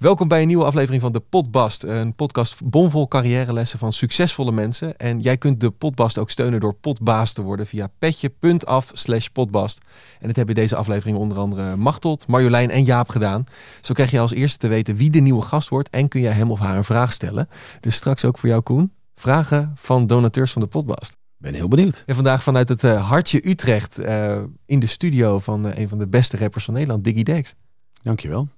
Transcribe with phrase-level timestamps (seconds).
[0.00, 1.82] Welkom bij een nieuwe aflevering van de Potbast.
[1.82, 4.96] Een podcast bomvol carrièrelessen van succesvolle mensen.
[4.96, 9.78] En jij kunt de Potbast ook steunen door potbaas te worden via petje.af slash potbast.
[10.20, 13.44] En dat hebben deze aflevering onder andere Machteld, Marjolein en Jaap gedaan.
[13.80, 16.28] Zo krijg je als eerste te weten wie de nieuwe gast wordt en kun je
[16.28, 17.48] hem of haar een vraag stellen.
[17.80, 21.16] Dus straks ook voor jou Koen, vragen van donateurs van de Potbast.
[21.36, 22.02] Ben heel benieuwd.
[22.06, 25.98] En vandaag vanuit het uh, hartje Utrecht uh, in de studio van uh, een van
[25.98, 27.54] de beste rappers van Nederland, Diggy Dex.
[28.02, 28.48] Dankjewel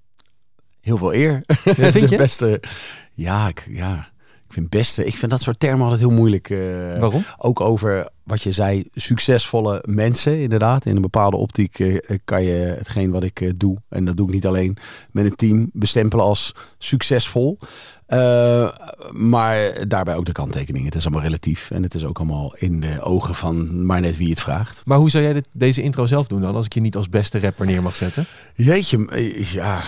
[0.82, 1.42] heel veel eer.
[1.64, 2.16] Ja, vind je?
[2.16, 2.60] beste.
[3.12, 4.08] Ja, ik, ja,
[4.46, 5.04] ik vind beste.
[5.04, 6.50] Ik vind dat soort termen altijd heel moeilijk.
[6.50, 7.24] Uh, Waarom?
[7.38, 10.40] Ook over wat je zei, succesvolle mensen.
[10.40, 14.16] Inderdaad, in een bepaalde optiek uh, kan je hetgeen wat ik uh, doe, en dat
[14.16, 14.76] doe ik niet alleen
[15.10, 17.58] met een team, bestempelen als succesvol.
[19.10, 20.84] maar daarbij ook de kanttekening.
[20.84, 24.16] Het is allemaal relatief en het is ook allemaal in de ogen van maar net
[24.16, 24.82] wie het vraagt.
[24.84, 27.08] Maar hoe zou jij dit, deze intro zelf doen dan, als ik je niet als
[27.08, 28.26] beste rapper neer mag zetten?
[28.54, 29.06] Jeetje,
[29.52, 29.82] ja,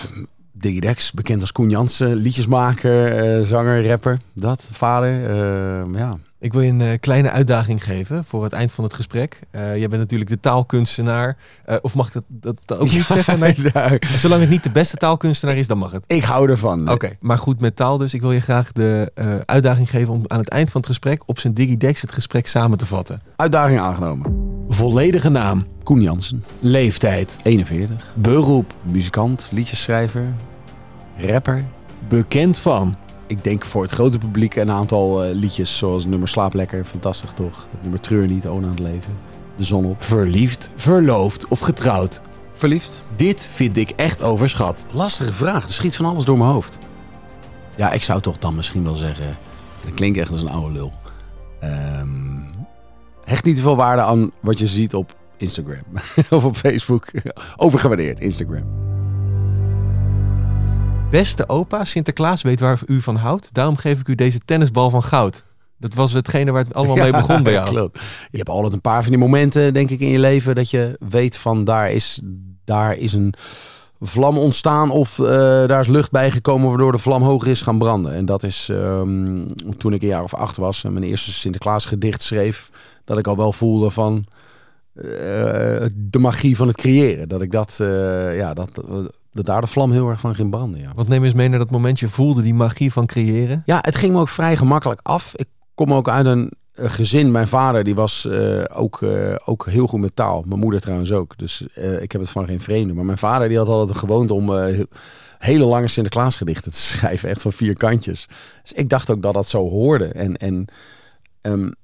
[0.57, 6.17] Diggy Dex, bekend als Koen Jansen, liedjesmaker, uh, zanger, rapper, dat, vader, uh, ja.
[6.39, 9.39] Ik wil je een uh, kleine uitdaging geven voor het eind van het gesprek.
[9.51, 11.37] jij bent natuurlijk de taalkunstenaar,
[11.81, 13.39] of mag ik dat, dat ook niet ja, zeggen?
[13.39, 13.55] Nee.
[13.73, 13.97] Ja.
[14.17, 16.03] Zolang het niet de beste taalkunstenaar is, dan mag het.
[16.07, 16.81] Ik hou ervan.
[16.81, 18.13] Oké, okay, maar goed met taal dus.
[18.13, 19.11] Ik wil je graag de
[19.45, 22.47] uitdaging geven om aan het eind van het gesprek op zijn Diggy Dex het gesprek
[22.47, 23.21] samen te vatten.
[23.35, 24.54] Uitdaging aangenomen.
[24.67, 25.65] Volledige naam.
[25.83, 26.43] Koen Jansen.
[26.59, 27.37] Leeftijd.
[27.43, 28.11] 41.
[28.13, 28.73] Beroep.
[28.81, 30.33] Muzikant, liedjesschrijver,
[31.17, 31.65] rapper.
[32.07, 32.95] Bekend van?
[33.27, 36.85] Ik denk voor het grote publiek een aantal uh, liedjes zoals het nummer Slaap Lekker,
[36.85, 37.67] fantastisch toch?
[37.71, 39.13] Het nummer Treur niet, Oon aan het leven.
[39.55, 40.03] De zon op.
[40.03, 42.21] Verliefd, verloofd of getrouwd?
[42.53, 43.03] Verliefd.
[43.15, 44.85] Dit vind ik echt overschat.
[44.91, 46.77] Lastige vraag, er schiet van alles door mijn hoofd.
[47.75, 49.37] Ja, ik zou toch dan misschien wel zeggen,
[49.85, 50.91] dat klinkt echt als een oude lul.
[51.63, 52.24] Um,
[53.25, 55.83] hecht niet te veel waarde aan wat je ziet op Instagram
[56.29, 57.05] of op Facebook.
[57.55, 58.83] Overgewaardeerd, Instagram.
[61.11, 63.53] Beste opa, Sinterklaas weet waar u van houdt.
[63.53, 65.43] Daarom geef ik u deze tennisbal van goud.
[65.77, 67.69] Dat was hetgene waar het allemaal mee begon bij jou.
[67.69, 67.99] Klopt.
[68.31, 70.99] Je hebt altijd een paar van die momenten, denk ik, in je leven dat je
[71.09, 72.21] weet van daar is,
[72.63, 73.33] daar is een
[73.99, 77.77] vlam ontstaan of uh, daar is lucht bij gekomen waardoor de vlam hoger is gaan
[77.77, 78.13] branden.
[78.13, 79.47] En dat is um,
[79.77, 82.69] toen ik een jaar of acht was en mijn eerste Sinterklaas gedicht schreef,
[83.03, 84.23] dat ik al wel voelde van
[84.93, 85.03] uh,
[85.93, 87.29] de magie van het creëren.
[87.29, 88.81] Dat ik dat, uh, ja, dat
[89.35, 90.79] dat daar de vlam heel erg van ging branden.
[90.79, 90.91] Ja.
[90.95, 93.61] Wat neem eens mee naar dat momentje voelde, die magie van creëren?
[93.65, 95.35] Ja, het ging me ook vrij gemakkelijk af.
[95.35, 97.31] Ik kom ook uit een gezin.
[97.31, 100.43] Mijn vader die was uh, ook, uh, ook heel goed met taal.
[100.47, 101.37] Mijn moeder trouwens ook.
[101.37, 102.93] Dus uh, ik heb het van geen vreemde.
[102.93, 104.53] Maar mijn vader die had altijd de gewoonte om
[105.39, 107.29] hele lange Sinterklaasgedichten te schrijven.
[107.29, 108.27] Echt van vier kantjes.
[108.61, 110.05] Dus ik dacht ook dat dat zo hoorde.
[110.05, 110.67] En, en
[111.41, 111.75] um,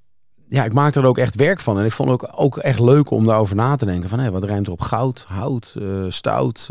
[0.49, 1.79] ja, ik maakte er ook echt werk van.
[1.79, 4.09] En ik vond het ook, ook echt leuk om daarover na te denken.
[4.09, 5.75] Van hé, wat ruimt er op goud, hout,
[6.07, 6.69] stout,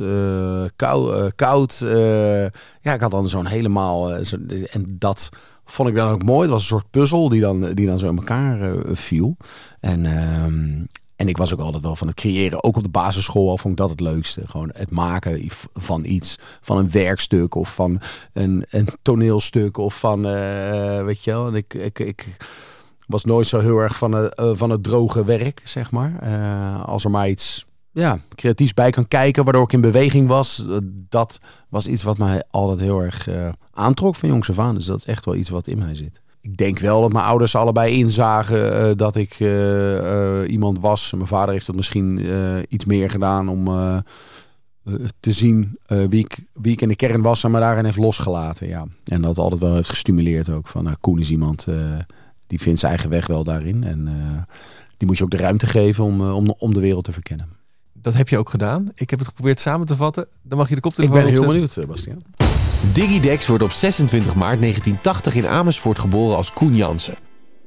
[0.76, 1.78] kou, koud.
[2.80, 4.24] ja, ik had dan zo'n helemaal...
[4.24, 4.36] Zo,
[4.70, 5.30] en dat
[5.72, 6.40] vond ik dan ook mooi.
[6.40, 9.36] Het was een soort puzzel die dan, die dan zo in elkaar viel.
[9.80, 10.04] En,
[10.44, 10.86] um,
[11.16, 12.64] en ik was ook altijd wel van het creëren.
[12.64, 14.42] Ook op de basisschool al vond ik dat het leukste.
[14.46, 16.38] Gewoon het maken van iets.
[16.60, 18.00] Van een werkstuk of van
[18.32, 19.76] een, een toneelstuk.
[19.76, 20.22] Of van,
[21.04, 21.46] weet je wel.
[21.46, 21.74] En ik...
[21.74, 22.36] ik, ik
[23.06, 26.20] was nooit zo heel erg van het, uh, van het droge werk, zeg maar.
[26.84, 30.66] Als er maar iets ja, creatiefs bij kan kijken, waardoor ik in beweging was.
[31.08, 34.74] Dat was iets wat mij altijd heel erg uh, aantrok van jongs af aan.
[34.74, 36.20] Dus dat is echt wel iets wat in mij zit.
[36.40, 39.40] Ik denk wel dat mijn ouders allebei inzagen dat ik
[40.48, 41.12] iemand was.
[41.12, 42.26] Mijn vader heeft dat misschien
[42.68, 43.64] iets meer gedaan om
[45.20, 48.68] te zien wie, ik, wie ik in de kern was en me daarin heeft losgelaten.
[48.68, 48.86] Ja.
[49.04, 50.68] En dat altijd wel heeft gestimuleerd ook.
[50.68, 51.66] Van uh, Koen is iemand
[52.46, 53.84] die vindt zijn eigen weg wel daarin.
[53.84, 54.04] En
[54.96, 57.48] die moet je ook de ruimte geven om, om, om de wereld te verkennen.
[58.02, 58.88] Dat heb je ook gedaan.
[58.94, 60.26] Ik heb het geprobeerd samen te vatten.
[60.42, 62.22] Dan mag je de koptelefoon Ik ben heel benieuwd, Bastiaan.
[62.92, 67.14] Diggy Dex wordt op 26 maart 1980 in Amersfoort geboren als Koen Jansen.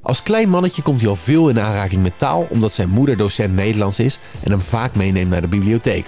[0.02, 3.54] Als klein mannetje komt hij al veel in aanraking met taal, omdat zijn moeder docent
[3.54, 6.06] Nederlands is en hem vaak meeneemt naar de bibliotheek.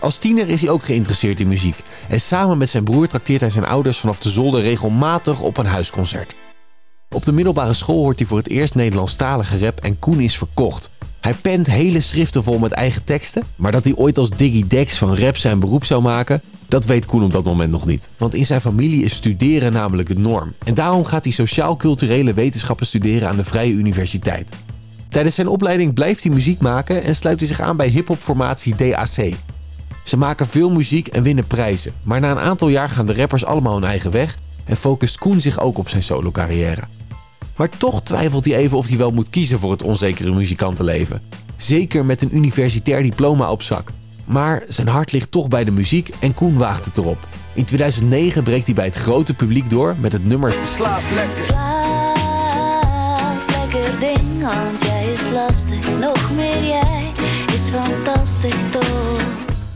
[0.00, 1.76] Als tiener is hij ook geïnteresseerd in muziek
[2.08, 5.66] en samen met zijn broer trakteert hij zijn ouders vanaf de zolder regelmatig op een
[5.66, 6.34] huisconcert.
[7.10, 10.90] Op de middelbare school hoort hij voor het eerst Nederlandstalige rap en Koen is verkocht.
[11.22, 14.98] Hij pent hele schriften vol met eigen teksten, maar dat hij ooit als Diggy Dex
[14.98, 18.10] van rap zijn beroep zou maken, dat weet Koen op dat moment nog niet.
[18.18, 20.52] Want in zijn familie is studeren namelijk de norm.
[20.64, 24.52] En daarom gaat hij sociaal-culturele wetenschappen studeren aan de Vrije Universiteit.
[25.08, 29.32] Tijdens zijn opleiding blijft hij muziek maken en sluit hij zich aan bij hip-hopformatie DAC.
[30.04, 33.44] Ze maken veel muziek en winnen prijzen, maar na een aantal jaar gaan de rappers
[33.44, 36.82] allemaal hun eigen weg en focust Koen zich ook op zijn solo-carrière.
[37.56, 41.22] Maar toch twijfelt hij even of hij wel moet kiezen voor het onzekere muzikantenleven.
[41.56, 43.90] Zeker met een universitair diploma op zak.
[44.24, 47.28] Maar zijn hart ligt toch bij de muziek en Koen waagt het erop.
[47.54, 51.44] In 2009 breekt hij bij het grote publiek door met het nummer Slaap lekker.
[51.44, 55.98] Slaap lekker ding, want jij is lastig.
[56.00, 57.10] Nog meer jij
[57.54, 59.11] is fantastisch toch.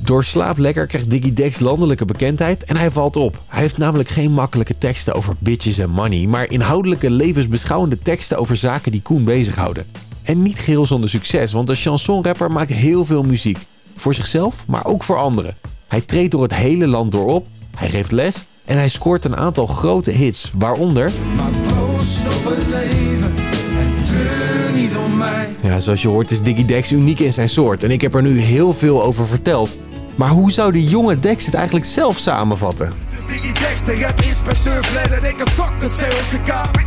[0.07, 3.43] Door Slaap Lekker krijgt Diggy Dex landelijke bekendheid en hij valt op.
[3.47, 8.57] Hij heeft namelijk geen makkelijke teksten over bitches en money, maar inhoudelijke levensbeschouwende teksten over
[8.57, 9.87] zaken die Koen bezighouden.
[10.23, 13.59] En niet geheel zonder succes, want de chansonrapper maakt heel veel muziek.
[13.97, 15.57] Voor zichzelf, maar ook voor anderen.
[15.89, 19.37] Hij treedt door het hele land door op, hij geeft les en hij scoort een
[19.37, 21.11] aantal grote hits, waaronder...
[21.37, 23.35] Maar proost op het leven
[23.79, 25.55] en treur niet om mij.
[25.63, 28.23] Ja, zoals je hoort is Diggy Dex uniek in zijn soort en ik heb er
[28.23, 29.77] nu heel veel over verteld.
[30.17, 32.93] Maar hoe zou de jonge Dex het eigenlijk zelf samenvatten?
[33.05, 35.25] Het is Diggy Dex, de rap-inspecteur Fledder.
[35.25, 36.85] Ik een kaap.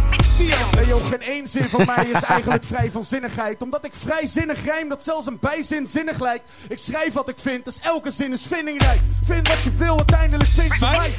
[0.76, 3.62] Hey joh, geen één zin van mij is eigenlijk vrij van zinnigheid.
[3.62, 6.44] Omdat ik vrijzinnig rijm, dat zelfs een bijzin zinnig lijkt.
[6.70, 9.00] Ik schrijf wat ik vind, dus elke zin is vindingrijk.
[9.24, 11.14] Vind wat je wil, uiteindelijk vind je mij.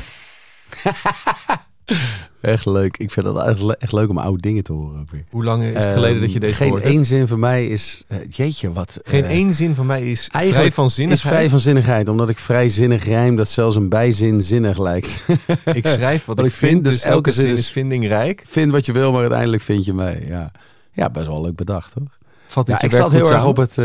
[2.40, 2.96] Echt leuk.
[2.96, 5.06] Ik vind het echt, le- echt leuk om oude dingen te horen.
[5.30, 7.06] Hoe lang is het geleden dat je deze Geen gehoord één hebt?
[7.06, 8.04] zin van mij is...
[8.08, 8.98] eh, jeetje, wat...
[9.02, 11.34] Geen eh, één zin van mij is vrij Eigenlijk van is zinnigheid.
[11.34, 12.08] vrij van zinnigheid.
[12.08, 15.24] Omdat ik vrijzinnig rijm dat zelfs een bijzin zinnig lijkt.
[15.72, 18.42] Ik schrijf wat, Wat ik ik vind, vind, dus dus elke zin is is- vindingrijk.
[18.48, 20.24] vind wat je wil, maar uiteindelijk vind je mij.
[20.28, 20.50] Ja,
[20.92, 22.18] ja best wel leuk bedacht, toch?
[22.46, 23.78] Vat Ja, dit je ik zat heel erg op het...
[23.78, 23.84] eh,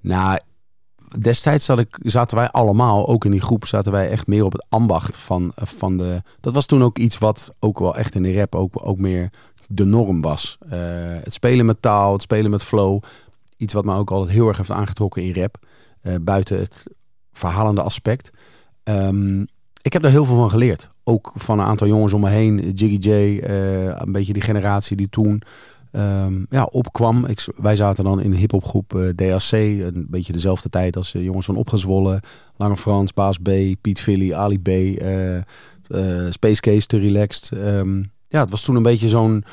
[0.00, 0.38] nou,
[1.18, 5.16] destijds zaten wij allemaal, ook in die groep, zaten wij echt meer op het ambacht
[5.16, 6.22] van, van de...
[6.40, 9.30] Dat was toen ook iets wat ook wel echt in de rap ook, ook meer
[9.68, 10.58] de norm was.
[10.68, 10.78] Eh,
[11.22, 13.02] het spelen met taal, het spelen met flow.
[13.56, 15.66] Iets wat me ook altijd heel erg heeft aangetrokken in rap.
[16.00, 16.84] eh, buiten het
[17.32, 18.30] verhalende aspect.
[18.82, 19.40] Ehm,
[19.82, 20.88] ik heb daar heel veel van geleerd.
[21.04, 22.70] Ook van een aantal jongens om me heen.
[22.70, 25.42] Jiggy J, eh, een beetje die generatie die toen
[25.90, 27.26] ehm, ja, opkwam.
[27.56, 29.52] Wij zaten dan in een hiphopgroep eh DAC.
[29.52, 32.20] Een beetje dezelfde tijd als de jongens van Opgezwollen.
[32.56, 33.50] Lange Frans, Baas B,
[33.80, 34.68] Piet Philly, Ali B.
[34.68, 37.58] eh, eh, Space Case, Te Relaxed.
[37.58, 39.44] Ehm, ja, het was toen een beetje zo'n...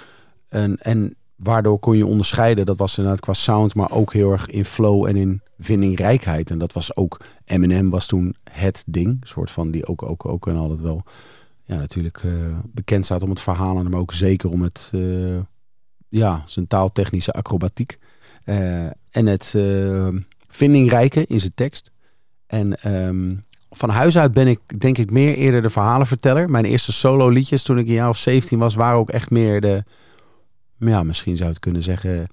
[0.48, 2.66] En, en waardoor kon je onderscheiden.
[2.66, 6.50] Dat was inderdaad qua sound, maar ook heel erg in flow en in vindingrijkheid.
[6.50, 7.22] En dat was ook...
[7.46, 9.18] Eminem was toen het ding.
[9.24, 11.04] Soort van die ook, ook, ook en altijd wel...
[11.68, 12.31] Ja, natuurlijk eh,
[12.72, 14.92] bekend staat om het verhalen, maar ook zeker om het...
[16.16, 17.98] ja, zijn taaltechnische acrobatiek.
[18.44, 20.08] Eh, en het eh,
[20.48, 21.92] vindingrijke in zijn tekst.
[22.48, 23.36] En ehm,
[23.70, 26.50] van huis uit ben ik denk ik meer eerder de verhalenverteller.
[26.50, 29.62] Mijn eerste solo liedjes toen ik een jaar of 17 was, waren ook echt meer
[29.62, 29.84] de...
[30.78, 32.28] Ja, misschien zou het kunnen zeggen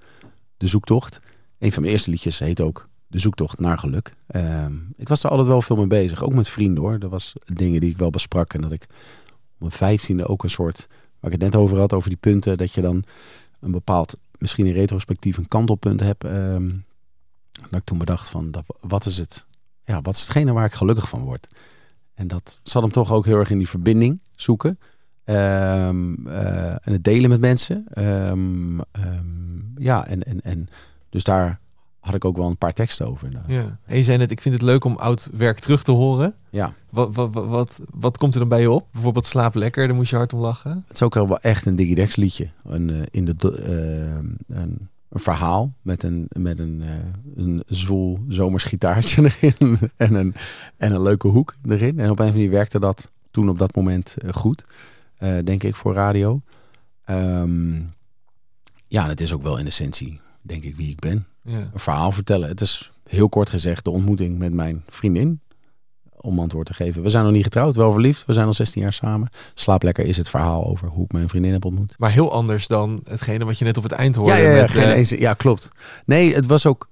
[0.57, 1.19] de zoektocht.
[1.59, 4.13] Een van mijn eerste liedjes heet ook De zoektocht naar geluk.
[4.27, 6.23] Ehm, ik was er altijd wel veel mee bezig.
[6.23, 6.99] Ook met vrienden hoor.
[6.99, 8.53] Dat was dingen die ik wel besprak.
[8.53, 8.83] En dat ik
[9.53, 10.87] op mijn vijftiende ook een soort...
[11.19, 12.57] Waar ik het net over had, over die punten.
[12.57, 13.03] Dat je dan
[13.63, 16.23] een bepaald, misschien in retrospectief een kantelpunt heb.
[16.23, 16.71] ehm,
[17.51, 19.47] dat ik toen bedacht van, dat, wat is het?
[19.85, 21.47] Ja, wat is hetgene waar ik gelukkig van word?
[22.13, 24.79] En dat zat hem toch ook heel erg in die verbinding zoeken.
[25.23, 27.85] Ehm, eh, en het delen met mensen.
[27.89, 28.77] Ehm,
[29.75, 30.69] ja, en, en, en
[31.09, 31.59] dus daar
[32.03, 33.27] had ik ook wel een paar teksten over.
[33.27, 33.49] inderdaad.
[33.49, 33.77] Ja.
[33.85, 36.35] En je zei net, ik vind het leuk om oud werk terug te horen.
[36.49, 38.87] Ja, Wat, wat, wat, wat, wat komt er dan bij je op?
[38.91, 40.83] Bijvoorbeeld Slaap Lekker, daar moest je hard om lachen.
[40.87, 42.49] het is ook wel echt een Digidex liedje.
[42.63, 48.19] Een, eh, in de, eh, een, een verhaal met een, met een, eh, een zwoel
[48.27, 50.35] zomers gitaartje erin en een,
[50.77, 51.99] en een leuke hoek erin.
[51.99, 54.65] En op een van die werkte dat toen op dat moment goed,
[55.43, 56.41] denk ik, voor radio.
[57.05, 57.81] Ehm,
[58.87, 61.25] ja, het is ook wel in essentie, denk ik, wie ik ben.
[61.41, 61.57] Ja.
[61.57, 62.47] Een verhaal vertellen.
[62.49, 65.41] Het is heel kort gezegd de ontmoeting met mijn vriendin.
[66.17, 67.01] Om antwoord te geven.
[67.01, 68.25] We zijn nog niet getrouwd, wel verliefd.
[68.25, 69.29] We zijn al 16 jaar samen.
[69.53, 71.95] Slaap lekker is het verhaal over hoe ik mijn vriendin heb ontmoet.
[71.97, 74.31] Maar heel anders dan hetgene wat je net op het eind hoorde.
[74.31, 75.69] Ja, ja, ja, met, geen eh, eens- ja, klopt.
[76.05, 76.89] Nee, het was ook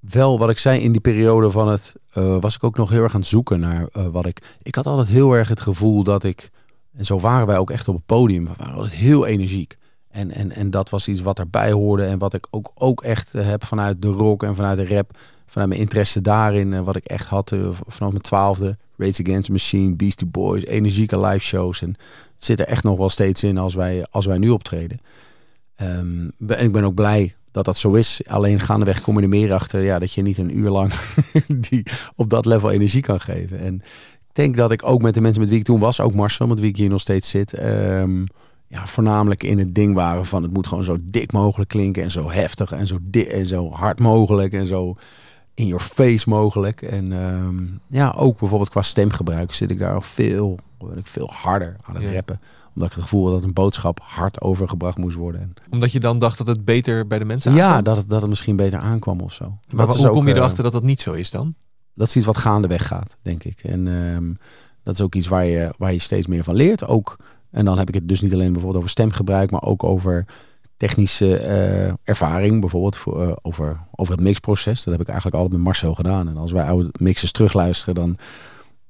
[0.00, 1.94] wel wat ik zei in die periode van het.
[2.12, 4.42] eh, was ik ook nog heel erg aan het zoeken naar eh, wat ik.
[4.62, 6.50] Ik had altijd heel erg het gevoel dat ik.
[6.92, 8.44] En zo waren wij ook echt op het podium.
[8.44, 9.77] We waren altijd heel energiek.
[10.10, 12.04] En, en, en dat was iets wat erbij hoorde.
[12.04, 15.18] En wat ik ook, ook echt eh, heb vanuit de rock en vanuit de rap.
[15.46, 16.72] Vanuit mijn interesse daarin.
[16.72, 18.76] eh, wat ik echt had eh, vanaf mijn twaalfde.
[18.96, 21.82] Race Against Machine, Beastie Boys, energieke live shows.
[21.82, 21.88] En
[22.34, 25.00] het zit er echt nog wel steeds in als wij, als wij nu optreden.
[25.76, 28.20] Ehm, en ik ben ook blij dat dat zo is.
[28.26, 30.92] Alleen gaandeweg kom je er meer achter ja, dat je niet een uur lang
[31.68, 31.82] die
[32.16, 33.58] op dat level energie kan geven.
[33.58, 33.74] En
[34.28, 36.46] ik denk dat ik ook met de mensen met wie ik toen was, ook Marcel,
[36.46, 38.24] met wie ik hier nog steeds zit, ehm,
[38.68, 42.10] ja, voornamelijk in het ding waren van het moet gewoon zo dik mogelijk klinken en
[42.10, 42.98] zo heftig en zo,
[43.30, 44.96] en zo hard mogelijk en zo
[45.54, 46.82] in your face mogelijk.
[46.82, 51.30] En ehm, ja, ook bijvoorbeeld qua stemgebruik zit ik daar al veel, ben ik veel
[51.32, 52.12] harder aan het Ja.
[52.12, 52.40] rappen.
[52.74, 55.40] Omdat ik het gevoel had dat een boodschap hard overgebracht moest worden.
[55.40, 57.84] En Omdat je dan dacht dat het beter bij de mensen ja, aankwam?
[57.84, 59.58] dat het, dat het misschien beter aankwam of zo.
[59.70, 61.54] Maar hoe ook, kom je eh, erachter dat dat niet zo is dan?
[61.94, 63.60] dat is iets wat gaandeweg gaat, denk ik.
[63.62, 64.32] En ehm,
[64.82, 66.86] dat is ook iets waar je, waar je steeds meer van leert.
[66.86, 67.16] Ook,
[67.50, 70.24] en dan heb ik het dus niet alleen bijvoorbeeld over stemgebruik, maar ook over
[70.76, 72.60] technische eh, ervaring.
[72.60, 74.82] Bijvoorbeeld voor, eh, over, over het mixproces.
[74.84, 76.28] Dat heb ik eigenlijk altijd met Marcel gedaan.
[76.28, 78.16] En als wij oude mixes terugluisteren, dan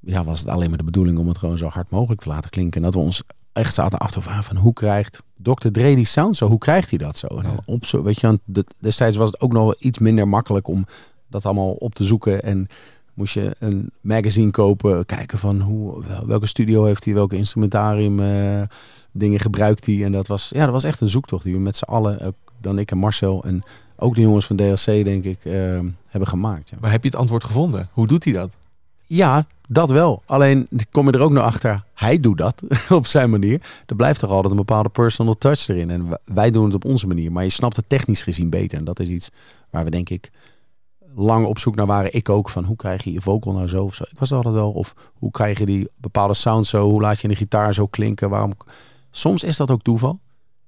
[0.01, 2.51] ja, was het alleen maar de bedoeling om het gewoon zo hard mogelijk te laten
[2.51, 2.77] klinken.
[2.77, 3.23] En dat we ons
[3.53, 5.69] echt zaten achter van, van hoe krijgt Dr.
[5.69, 6.49] Dre die sound zo?
[6.49, 7.27] Hoe krijgt hij dat zo?
[7.27, 9.99] En dan op zo, weet je, want de- destijds was het ook nog wel iets
[9.99, 10.87] minder makkelijk om
[11.29, 12.43] dat allemaal op te zoeken.
[12.43, 12.67] En
[13.19, 18.21] moest je een magazine kopen, kijken van hoe, wel- welke studio heeft hij, welke instrumentarium
[18.21, 18.63] eh,
[19.13, 20.05] dingen gebruikt hij.
[20.05, 22.35] En dat was, ja, dat was echt een zoektocht die we met z'n allen, ook
[22.61, 23.63] dan ik en Marcel en
[23.97, 25.53] ook de jongens van DLC denk ik, eh,
[26.09, 26.71] hebben gemaakt.
[26.71, 26.77] Ja.
[26.81, 27.89] Maar heb je het antwoord gevonden?
[27.93, 28.57] Hoe doet hij dat?
[29.07, 30.23] Ja, dat wel.
[30.27, 33.61] Alleen kom je er ook nog achter, hij doet dat op zijn manier.
[33.87, 35.91] Er blijft toch altijd een bepaalde personal touch erin.
[35.91, 37.33] En wij doen het op onze manier.
[37.33, 38.79] Maar je snapt het technisch gezien beter.
[38.79, 39.31] En dat is iets
[39.71, 40.31] waar we denk ik
[41.19, 42.15] lang op zoek naar waren.
[42.15, 44.03] Ik ook van hoe krijg je je vocal nou zo of zo.
[44.11, 44.71] Ik was altijd wel.
[44.71, 46.89] Of hoe krijg je die bepaalde sound zo?
[46.91, 48.31] Hoe laat je een gitaar zo klinken?
[48.31, 48.53] Waarom?
[49.11, 50.21] Soms is dat ook toeval.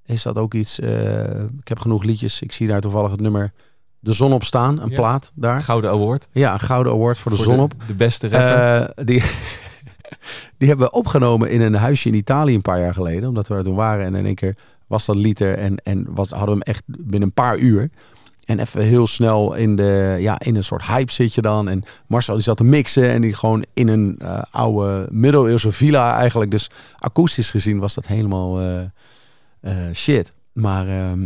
[0.05, 0.79] Is dat ook iets.
[0.79, 2.41] eh, ik heb genoeg liedjes.
[2.41, 3.53] Ik zie daar toevallig het nummer
[3.99, 4.81] De Zon op staan.
[4.81, 4.95] Een Ja.
[4.95, 5.61] plaat daar.
[5.61, 6.27] Gouden Award.
[6.31, 7.73] Ja, een gouden award voor de voor zon op.
[7.87, 8.89] De beste rapper.
[8.97, 9.23] Eh, die,
[10.57, 13.29] die hebben we opgenomen in een huisje in Italië een paar jaar geleden.
[13.29, 14.05] Omdat we er toen waren.
[14.05, 15.57] En in één keer was dat lied er.
[15.57, 17.89] En, en was, hadden we hem echt binnen een paar uur.
[18.51, 21.67] En even heel snel in, de, ja, in een soort hype zit je dan.
[21.67, 23.09] En Marcel die zat te mixen.
[23.09, 26.51] En die gewoon in een eh, oude middeleeuwse villa eigenlijk.
[26.51, 28.81] Dus akoestisch gezien was dat helemaal eh,
[29.59, 30.33] eh, shit.
[30.53, 31.21] Maar ehm,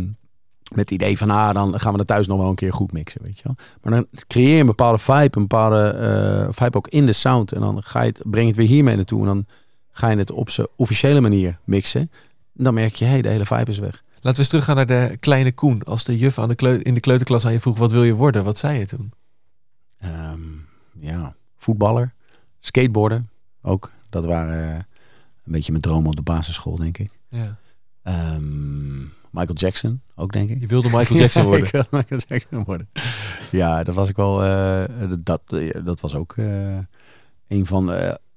[0.68, 2.92] met het idee van, ah, dan gaan we het thuis nog wel een keer goed
[2.92, 3.56] mixen, weet je wel.
[3.82, 7.52] Maar dan creëer je een bepaalde vibe, een bepaalde vibe ook in de sound.
[7.52, 9.20] En dan ga je het, breng je het weer hiermee naartoe.
[9.20, 9.46] En dan
[9.90, 12.10] ga je het op zijn officiële manier mixen.
[12.56, 14.04] En dan merk je, hé, hey, de hele vibe is weg.
[14.26, 15.82] Laten we eens teruggaan naar de kleine Koen.
[15.82, 18.14] Als de juf aan de kleu- in de kleuterklas aan je vroeg, wat wil je
[18.14, 18.44] worden?
[18.44, 19.12] Wat zei je toen?
[19.98, 20.40] Ehm,
[21.00, 22.14] ja, voetballer,
[22.60, 23.28] skateboarden
[23.62, 23.90] ook.
[24.10, 24.74] Dat waren eh,
[25.44, 27.10] een beetje mijn dromen op de basisschool, denk ik.
[27.28, 27.56] Ja.
[28.02, 28.98] Ehm,
[29.30, 30.60] Michael Jackson ook, denk ik.
[30.60, 31.66] Je wilde Michael Jackson Ja, worden.
[31.66, 32.88] ik wil Michael Jackson worden.
[33.50, 34.44] Ja, dat was ik wel.
[34.44, 34.84] eh,
[35.22, 35.42] dat,
[35.84, 36.78] dat was ook eh,
[37.48, 37.92] een van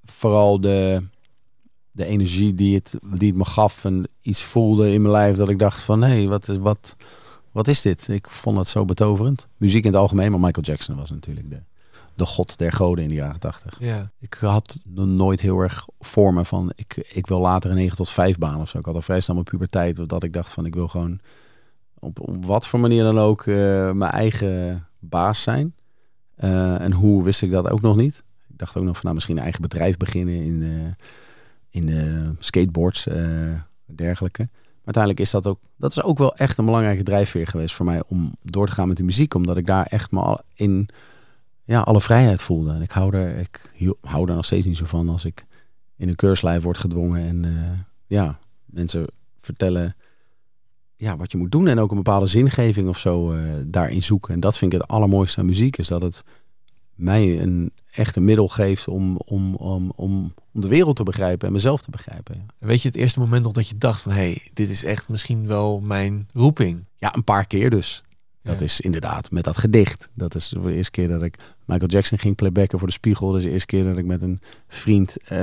[0.05, 1.03] vooral de,
[1.99, 5.49] de energie die het, die het me gaf en iets voelde in mijn lijf dat
[5.49, 6.95] ik dacht van hé, wat, is, wat,
[7.51, 8.07] wat is dit?
[8.07, 9.47] Ik vond het zo betoverend.
[9.57, 11.63] Muziek in het algemeen, maar Michael Jackson was natuurlijk de,
[12.15, 13.75] de god der goden in de jaren tachtig.
[13.79, 14.11] Ja.
[14.19, 17.97] Ik had nog nooit heel erg voor me van ik, ik wil later een 9
[17.97, 18.77] tot 5 baan of zo.
[18.77, 21.19] Ik had al vrij snel mijn puberteit dat ik dacht van ik wil gewoon
[21.99, 25.73] op, op wat voor manier dan ook eh, mijn eigen baas zijn.
[26.35, 28.23] Eh, en hoe wist ik dat ook nog niet.
[28.47, 31.05] Ik dacht ook nog van nou misschien een eigen bedrijf beginnen in, eh,
[31.69, 34.47] in eh, skateboards en dergelijke.
[34.51, 37.85] Maar uiteindelijk is dat ook, dat is ook wel echt een belangrijke drijfveer geweest voor
[37.85, 39.33] mij om door te gaan met de muziek.
[39.33, 40.89] Omdat ik daar echt me in
[41.63, 42.73] ja, alle vrijheid voelde.
[42.73, 43.71] En ik hou er, ik
[44.01, 45.45] hou er nog steeds niet zo van als ik
[45.95, 47.21] in een keurslijf word gedwongen.
[47.21, 49.07] En eh, ja, mensen
[49.41, 49.95] vertellen
[50.95, 51.67] ja, wat je moet doen.
[51.67, 54.33] En ook een bepaalde zingeving of zo eh, daarin zoeken.
[54.33, 55.77] En dat vind ik het allermooiste aan muziek.
[55.77, 56.23] Is dat het
[56.95, 61.53] mij een echte middel geeft om, om, om, om, om de wereld te begrijpen en
[61.53, 62.35] mezelf te begrijpen.
[62.35, 62.67] Ja.
[62.67, 64.11] Weet je het eerste moment nog dat je dacht van...
[64.11, 66.85] hé, hey, dit is echt misschien wel mijn roeping?
[66.97, 68.03] Ja, een paar keer dus.
[68.43, 68.65] Dat Ja.
[68.65, 70.09] is inderdaad met dat gedicht.
[70.13, 73.27] Dat is de eerste keer dat ik Michael Jackson ging playbacken voor de spiegel.
[73.27, 75.37] Dat is de eerste keer dat ik met een vriend eh,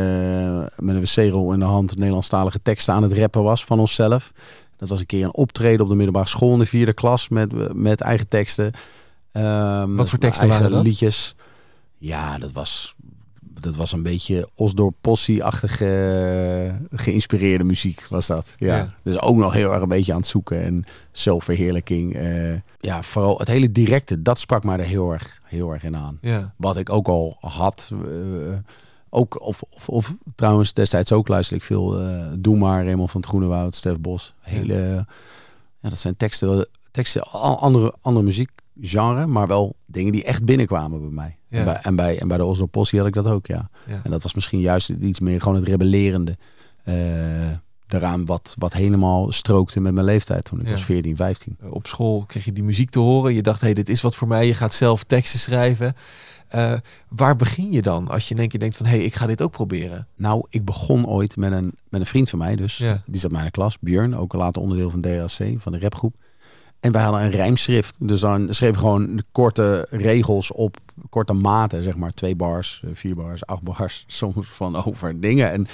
[0.77, 4.33] met een wc-rol in de hand Nederlandstalige teksten aan het rappen was van onszelf.
[4.77, 7.75] Dat was een keer een optreden op de middelbare school in de vierde klas met,
[7.75, 8.73] met eigen teksten.
[9.33, 10.85] Ehm, Wat voor teksten waren dat?
[10.85, 11.35] liedjes.
[12.07, 12.95] Ja, dat was,
[13.41, 15.87] dat was een beetje Osdorp Possie-achtige
[16.91, 18.55] eh, geïnspireerde muziek was dat.
[18.59, 18.77] Ja.
[18.77, 18.95] Ja.
[19.03, 22.15] Dus ook nog heel erg een beetje aan het zoeken en zelfverheerlijking.
[22.15, 25.97] eh, ja, vooral het hele directe, dat sprak mij er heel erg, heel erg in
[25.97, 26.19] aan.
[26.21, 26.55] Ja.
[26.57, 27.91] Wat ik ook al had.
[28.05, 28.59] eh,
[29.11, 33.21] ook, of, of, of trouwens destijds ook luister ik veel eh, Doe maar, Raymond van
[33.21, 34.35] het Groenewoud, Stef Bos.
[34.41, 34.75] Hele,
[35.81, 41.01] ja, dat zijn teksten, teksten al- andere, andere muziekgenre, maar wel dingen die echt binnenkwamen
[41.01, 41.37] bij mij.
[41.59, 43.69] En, bij, en, bij, en bij de Oslo Possie had ik dat ook, ja.
[44.03, 46.37] En dat was misschien juist iets meer gewoon het rebellerende.
[46.85, 46.95] eh,
[47.87, 50.71] daaraan wat, wat helemaal strookte met mijn leeftijd toen ik Ja.
[50.71, 51.57] was 14, 15.
[51.61, 53.35] Eh, Op school kreeg je die muziek te horen.
[53.35, 54.47] Je dacht, hé, hey, dit is wat voor mij.
[54.47, 55.97] Je gaat zelf teksten schrijven.
[56.49, 56.73] Eh,
[57.09, 58.87] waar begin je dan als je in één keer denkt van...
[58.87, 60.07] hé, hey, ik ga dit ook proberen?
[60.17, 62.77] Nou, ik begon ooit met een, met een vriend van mij dus.
[62.77, 63.03] Ja.
[63.07, 66.17] Die zat in mijn klas, Björn, ook later onderdeel van DHC, van de rapgroep.
[66.81, 68.09] En wij hadden een rijmschrift.
[68.09, 70.77] Dus dan schreef ik gewoon korte regels op,
[71.11, 72.13] korte maten, zeg maar.
[72.13, 75.51] Twee bars, eh, vier bars, acht bars, soms van over dingen.
[75.53, 75.67] En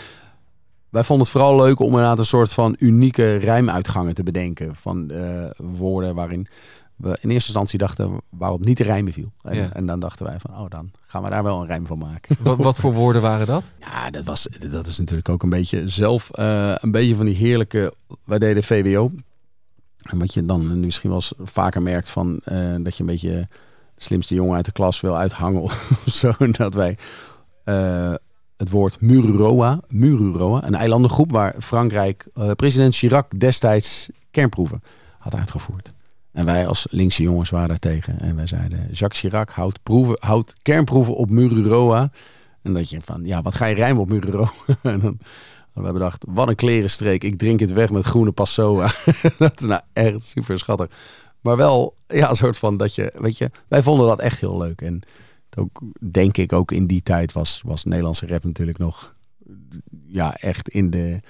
[0.89, 4.75] wij vonden het vooral leuk om inderdaad een soort van unieke rijmuitgangen te bedenken.
[4.77, 6.47] Van eh, woorden waarin,
[6.97, 9.33] we in eerste instantie dachten waarop niet te rijmen viel.
[9.43, 9.73] En, Ja.
[9.73, 12.37] en dan dachten wij van, oh, dan gaan we daar wel een rijm van maken.
[12.43, 13.71] Wat, wat voor woorden waren dat?
[13.81, 17.35] Ja, dat, was, dat is natuurlijk ook een beetje zelf, eh, een beetje van die
[17.35, 17.95] heerlijke,
[18.25, 19.11] wij deden VWO.
[20.03, 23.31] En wat je dan misschien wel eens vaker merkt van, eh, dat je een beetje
[23.31, 23.49] de
[23.97, 26.33] slimste jongen uit de klas wil uithangen of zo.
[26.51, 26.97] Dat wij
[27.65, 28.15] eh,
[28.57, 34.83] het woord Mururoa, Mururoa, een eilandengroep waar Frankrijk, eh, president Chirac destijds kernproeven
[35.19, 35.93] had uitgevoerd.
[36.33, 38.21] En wij als linkse jongens waren daar tegen.
[38.21, 42.11] En wij zeiden, Jacques Chirac houdt, proeven, houdt kernproeven op Mururoa.
[42.63, 44.53] En dat je van, ja, wat ga je rijmen op Mururoa?
[44.83, 45.19] en dan
[45.75, 47.25] we bedacht, wat een klerenstreek.
[47.25, 48.93] Ik drink het weg met groene passoa.
[49.39, 50.89] dat is nou echt super schattig.
[51.41, 54.59] Maar wel, ja, een soort van dat je, weet je, wij vonden dat echt heel
[54.59, 54.81] leuk.
[54.81, 55.03] En
[55.59, 59.15] ook, denk ik, ook in die tijd was, was Nederlandse rap natuurlijk nog,
[60.07, 61.21] ja, echt in de,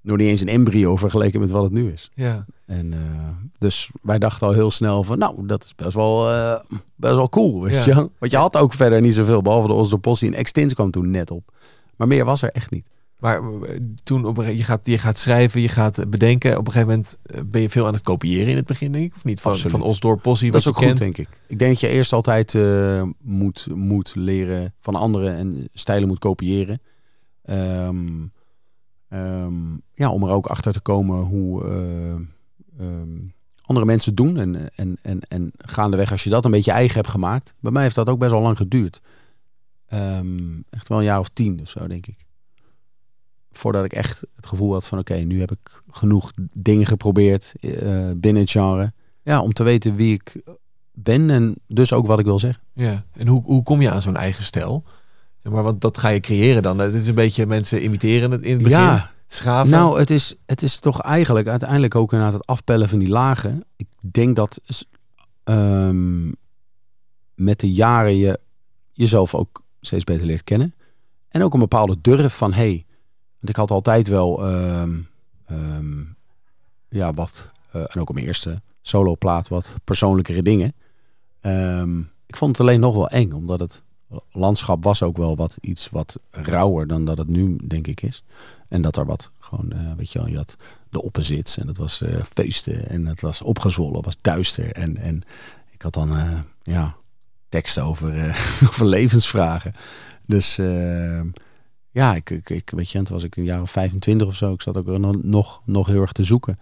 [0.00, 2.10] nog niet eens een embryo vergeleken met wat het nu is.
[2.14, 2.44] Ja.
[2.66, 2.98] En eh,
[3.58, 6.60] dus wij dachten al heel snel van, nou, dat is best wel, eh,
[6.94, 7.84] best wel cool, weet Ja.
[7.84, 8.10] je.
[8.18, 11.10] Want je had ook verder niet zoveel, behalve de Oslo Postie en Extins kwam toen
[11.10, 11.52] net op.
[11.96, 12.86] Maar meer was er echt niet.
[13.16, 16.58] Maar eh, toen op een, je, gaat, je gaat schrijven, je gaat bedenken.
[16.58, 19.04] Op een gegeven moment eh, ben je veel aan het kopiëren in het begin, denk
[19.04, 19.14] ik.
[19.14, 19.40] Of niet?
[19.40, 19.76] Van, Absoluut.
[19.76, 21.40] van Osdorp, Possie, Dat is ook goed, denk ik.
[21.46, 26.18] Ik denk dat je eerst altijd eh, moet, moet leren van anderen en stijlen moet
[26.18, 26.80] kopiëren.
[27.42, 28.26] Ehm,
[29.08, 32.12] ehm, ja, om er ook achter te komen hoe eh,
[32.86, 33.18] ehm,
[33.62, 34.36] andere mensen doen.
[34.36, 37.54] En, en, en, en gaandeweg, als je dat een beetje eigen hebt gemaakt.
[37.60, 39.00] Bij mij heeft dat ook best wel lang geduurd.
[40.70, 42.26] Echt wel een jaar of tien of zo, denk ik.
[43.56, 47.70] Voordat ik echt het gevoel had van oké, nu heb ik genoeg dingen geprobeerd eh,
[48.16, 48.92] binnen het genre.
[49.22, 50.40] Ja, om te weten wie ik
[50.92, 52.62] ben en dus ook wat ik wil zeggen.
[52.72, 53.04] Ja.
[53.12, 54.84] En hoe, hoe kom je aan zo'n eigen stijl?
[55.42, 56.78] Zeg maar, want dat ga je creëren dan.
[56.78, 58.78] Het is een beetje mensen imiteren het in het begin.
[58.78, 59.70] Ja, Schaven.
[59.70, 63.64] nou, het is, het is toch eigenlijk uiteindelijk ook inderdaad het afpellen van die lagen.
[63.76, 64.60] Ik denk dat
[65.44, 66.26] ehm,
[67.34, 68.40] met de jaren je
[68.92, 70.74] jezelf ook steeds beter leert kennen.
[71.28, 72.85] En ook een bepaalde durf van, hey,
[73.48, 74.98] ik had altijd wel, ehm,
[75.46, 76.02] ehm,
[76.88, 80.74] ja, wat, eh, en ook op mijn eerste soloplaat, wat persoonlijkere dingen.
[81.40, 83.82] Ehm, ik vond het alleen nog wel eng, omdat het
[84.32, 88.24] landschap was ook wel wat iets wat rauwer dan dat het nu, denk ik, is.
[88.68, 90.56] En dat er wat gewoon, eh, weet je wel, je had
[90.90, 94.72] de opposits en dat was eh, feesten en het was opgezwollen, was duister.
[94.72, 95.22] En, en
[95.70, 96.96] ik had dan, ja,
[97.48, 98.12] teksten over,
[98.68, 99.74] over levensvragen.
[100.26, 100.58] Dus
[101.96, 104.36] ja, ik, ik, ik, weet je, en toen was ik een jaar of 25 of
[104.36, 104.52] zo.
[104.52, 106.58] Ik zat ook nog, nog, nog heel erg te zoeken.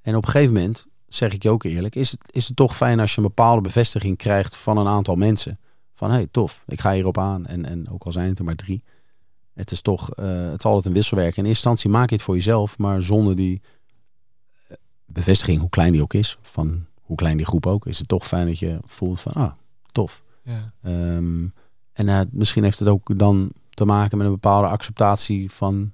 [0.00, 2.76] En op een gegeven moment, zeg ik je ook eerlijk, is het, is het toch
[2.76, 5.58] fijn als je een bepaalde bevestiging krijgt van een aantal mensen.
[5.94, 7.46] Van hey, tof, ik ga hierop aan.
[7.46, 8.82] En, en ook al zijn het er maar drie.
[9.54, 11.36] Het is toch, eh, het is altijd een wisselwerk.
[11.36, 13.60] In eerste instantie maak je het voor jezelf, maar zonder die
[14.68, 18.08] eh, bevestiging, hoe klein die ook is, van hoe klein die groep ook, is het
[18.08, 19.52] toch fijn dat je voelt van, ah,
[19.92, 20.22] tof.
[20.42, 20.72] Ja.
[20.82, 21.46] Ehm,
[21.92, 25.92] en eh, misschien heeft het ook dan te maken met een bepaalde acceptatie van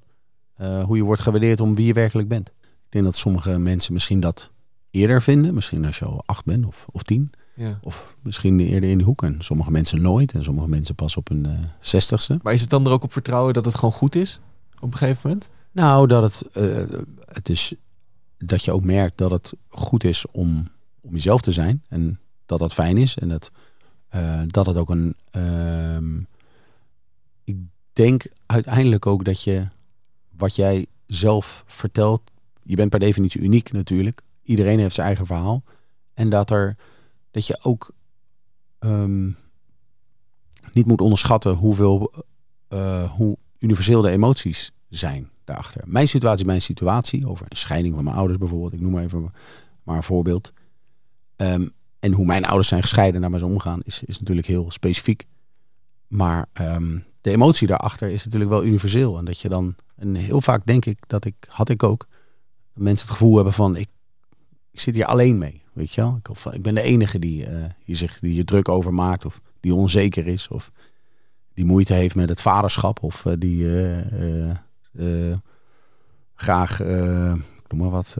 [0.55, 2.49] eh, hoe je wordt gewaardeerd om wie je werkelijk bent.
[2.61, 4.51] Ik denk dat sommige mensen misschien dat
[4.91, 5.55] eerder vinden.
[5.55, 7.31] Misschien als je al acht bent of, of tien.
[7.55, 7.79] Ja.
[7.83, 9.23] Of misschien eerder in de hoek.
[9.23, 10.33] En sommige mensen nooit.
[10.33, 12.39] En sommige mensen pas op hun eh, zestigste.
[12.43, 14.41] Maar is het dan er ook op vertrouwen dat het gewoon goed is?
[14.81, 15.51] Op een gegeven moment?
[15.73, 17.75] Nou, dat het, eh, het is
[18.39, 20.69] dat je ook merkt dat het goed is om,
[21.01, 21.83] om jezelf te zijn.
[21.89, 23.17] En dat dat fijn is.
[23.19, 23.51] En dat,
[24.47, 25.15] dat het ook een.
[25.31, 26.19] ehm,
[27.45, 27.57] ik
[27.93, 29.69] denk uiteindelijk ook dat je
[30.37, 32.23] wat jij zelf vertelt.
[32.63, 34.23] Je bent per definitie uniek natuurlijk.
[34.43, 35.63] Iedereen heeft zijn eigen verhaal.
[36.15, 36.77] En dat er
[37.31, 37.95] dat je ook
[38.79, 39.27] ehm,
[40.73, 42.13] niet moet onderschatten hoeveel
[42.69, 45.83] eh, hoe universeel de emoties zijn daarachter.
[45.87, 48.73] Mijn situatie mijn situatie, over een scheiding van mijn ouders bijvoorbeeld.
[48.73, 49.33] Ik noem maar even
[49.83, 50.53] maar een voorbeeld.
[51.37, 54.71] Ehm, en hoe mijn ouders zijn gescheiden en daarmee zo omgaan, is, is natuurlijk heel
[54.71, 55.27] specifiek.
[56.07, 59.19] Maar ehm, de emotie daarachter is natuurlijk wel universeel.
[59.19, 62.07] En dat je dan, en heel vaak denk ik, dat ik, had ik ook,
[62.73, 63.89] mensen het gevoel hebben van, ik,
[64.71, 65.63] ik zit hier alleen mee.
[65.73, 66.17] Weet je wel?
[66.17, 67.47] Ik, of, ik ben de enige die,
[67.85, 70.71] hier zich, die hier druk over maakt, of die onzeker is, of
[71.55, 73.89] die moeite heeft met het vaderschap, of eh, die
[74.99, 75.33] eh,
[76.35, 76.79] graag,
[77.69, 78.17] noem maar wat,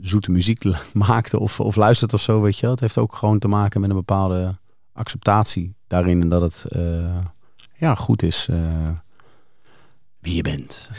[0.00, 2.70] zoete muziek maakte of, of luistert of zo, weet je wel.
[2.70, 4.58] Het heeft ook gewoon te maken met een bepaalde
[4.92, 7.16] acceptatie daarin dat het eh,
[7.74, 8.88] ja, goed is eh,
[10.20, 10.90] wie je bent.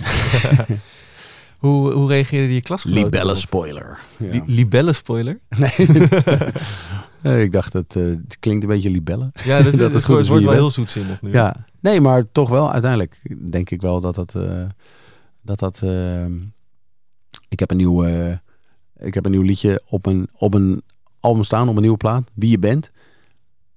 [1.60, 3.04] Hoe, hoe reageerde je klasgenoten?
[3.04, 4.00] Libelle spoiler.
[4.20, 4.32] Ja.
[4.32, 5.40] Li- libelle spoiler?
[5.58, 5.72] Nee.
[7.22, 9.32] Nee, ik dacht, het, eh, het klinkt een beetje libelle.
[9.44, 11.32] Ja, dat, Dat dat is goed het wordt wel je heel zoetzinnig nu.
[11.32, 14.32] Ja, nee, maar toch wel uiteindelijk denk ik wel dat dat.
[15.42, 15.82] dat, dat
[17.50, 18.06] ik heb een nieuw.
[18.98, 20.82] Ik heb een nieuw liedje op een, op een
[21.20, 22.32] album staan, op een nieuwe plaat.
[22.34, 22.92] Wie je bent.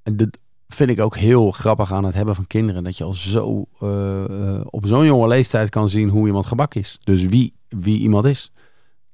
[0.03, 0.38] En dat
[0.75, 2.85] vind ik ook heel grappig aan het hebben van kinderen.
[2.85, 4.25] Dat je al zo eh,
[4.57, 6.99] eh, op zo'n jonge leeftijd kan zien hoe iemand gebak is.
[7.05, 8.53] Dus wie, wie iemand is.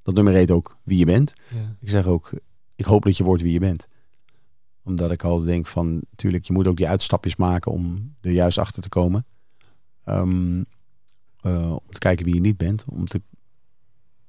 [0.03, 1.33] Dat nummer heet ook wie je bent.
[1.55, 1.77] Ja.
[1.81, 2.31] Ik zeg ook,
[2.77, 3.89] ik hoop dat je wordt wie je bent.
[4.83, 8.59] Omdat ik altijd denk van, natuurlijk, je moet ook die uitstapjes maken om er juist
[8.59, 9.25] achter te komen.
[10.05, 10.63] Ehm,
[11.41, 12.85] eh, om te kijken wie je niet bent.
[12.89, 13.23] Om te,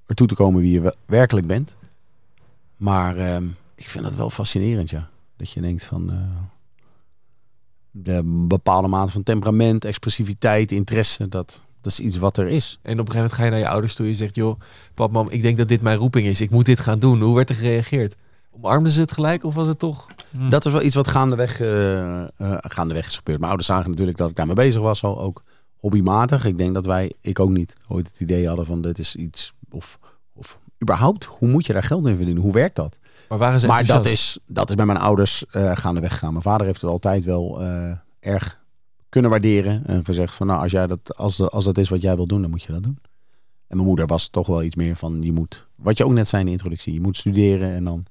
[0.05, 1.75] ertoe te komen wie je we- werkelijk bent.
[2.77, 5.09] Maar ehm, ik vind dat wel fascinerend, ja.
[5.37, 6.09] Dat je denkt van...
[7.91, 12.79] de bepaalde mate van temperament, expressiviteit, interesse, dat, dat is iets wat er is.
[12.81, 14.59] En op een gegeven moment ga je naar je ouders toe en je zegt, joh,
[14.93, 16.41] pap, mam, ik denk dat dit mijn roeping is.
[16.41, 17.21] Ik moet dit gaan doen.
[17.21, 18.15] Hoe werd er gereageerd?
[18.51, 20.07] Omarmden ze het gelijk of was het toch?
[20.31, 20.49] Hm.
[20.49, 23.37] Dat is wel iets wat gaandeweg, eh, eh, gaandeweg is gebeurd.
[23.37, 25.43] Mijn ouders zagen natuurlijk dat ik daarmee bezig was, al ook
[25.75, 26.45] hobbymatig.
[26.45, 29.53] Ik denk dat wij, ik ook niet, ooit het idee hadden van dit is iets,
[29.69, 29.99] of,
[30.33, 32.43] of überhaupt, hoe moet je daar geld in verdienen?
[32.43, 32.99] Hoe werkt dat?
[33.29, 36.31] Maar waren ze Maar dat is, dat is bij mijn ouders eh gaandeweg gegaan.
[36.31, 38.61] Mijn vader heeft het altijd wel eh, erg
[39.09, 39.85] kunnen waarderen.
[39.85, 42.41] En gezegd van nou, als, jij dat, als, als dat is wat jij wil doen,
[42.41, 42.99] dan moet je dat doen.
[43.67, 46.27] En mijn moeder was toch wel iets meer van je moet, wat je ook net
[46.27, 48.05] zei in de introductie, je moet studeren en dan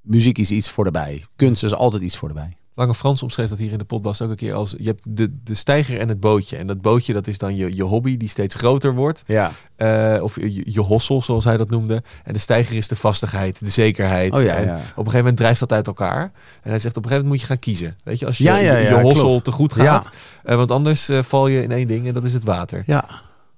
[0.00, 1.24] muziek is iets voor erbij.
[1.36, 2.56] Kunst is altijd iets voor erbij.
[2.76, 4.74] Lange Frans omschreef dat hier in de podcast ook een keer als...
[4.78, 6.56] Je hebt de, de steiger en het bootje.
[6.56, 9.22] En dat bootje, dat is dan je, je hobby die steeds groter wordt.
[9.26, 9.52] Ja.
[9.76, 12.02] Eh, of je, je hossel, zoals hij dat noemde.
[12.24, 14.32] En de steiger is de vastigheid, de zekerheid.
[14.32, 14.74] Oh ja, en ja.
[14.76, 16.22] op een gegeven moment drijft dat uit elkaar.
[16.62, 17.96] En hij zegt op een gegeven moment moet je gaan kiezen.
[18.04, 19.44] Weet je, als je Ja, je, hossel klopt.
[19.44, 20.08] te goed gaat.
[20.44, 22.82] eh, want anders eh, val je in één ding en dat is het water.
[22.86, 23.08] Ja,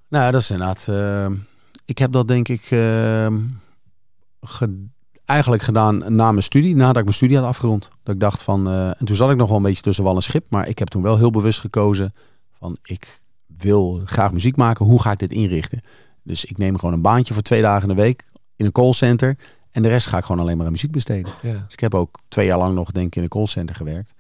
[0.09, 0.89] nou dat is inderdaad.
[1.85, 3.27] ik heb dat denk ik eh,
[4.43, 4.87] ge-
[5.27, 7.91] eigenlijk gedaan na mijn studie, nadat ik mijn studie had afgerond.
[8.03, 10.15] Dat ik dacht van, eh, en toen zat ik nog wel een beetje tussen wal
[10.15, 12.15] en schip, maar ik heb toen wel heel bewust gekozen
[12.59, 14.87] van ik wil graag muziek maken.
[14.87, 15.81] Hoe ga ik dit inrichten?
[16.23, 18.25] Dus ik neem gewoon een baantje voor twee dagen in de week
[18.57, 19.37] in een callcenter
[19.71, 21.33] en de rest ga ik gewoon alleen maar aan muziek besteden.
[21.43, 21.53] Ja.
[21.53, 24.15] Dus ik heb ook twee jaar lang nog denk ik in een callcenter gewerkt.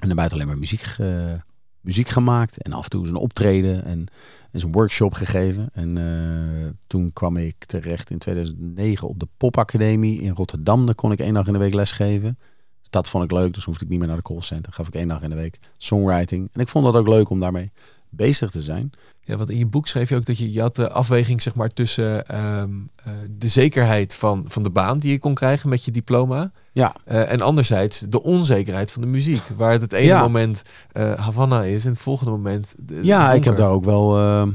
[0.00, 1.40] En daarbuiten alleen maar muziek, ge-
[1.82, 2.62] muziek gemaakt.
[2.62, 4.06] En af en toe een optreden en
[4.52, 5.68] eens een workshop gegeven.
[5.72, 10.86] En eh, toen kwam ik terecht in 2009 op de Popacademie in Rotterdam.
[10.86, 12.38] Daar kon ik één dag in de week lesgeven.
[12.80, 14.72] Dus dat vond ik leuk, dus hoefde ik niet meer naar de callcenter.
[14.72, 16.48] Gaf ik één dag in de week songwriting.
[16.52, 17.72] En ik vond dat ook leuk om daarmee
[18.14, 18.90] bezig te zijn.
[19.24, 21.54] Ja, want in je boek schreef je ook dat je, je had de afweging zeg
[21.54, 22.70] maar, tussen ehm,
[23.04, 26.52] eh, de zekerheid van, van de baan die je kon krijgen met je diploma.
[26.72, 26.94] Ja.
[27.04, 29.42] eh, en anderzijds de onzekerheid van de muziek.
[29.56, 30.22] Waar het het ene Ja.
[30.22, 32.74] moment eh Havana is en het volgende moment.
[32.78, 34.46] de- Ja, ik heb daar ook wel, eh,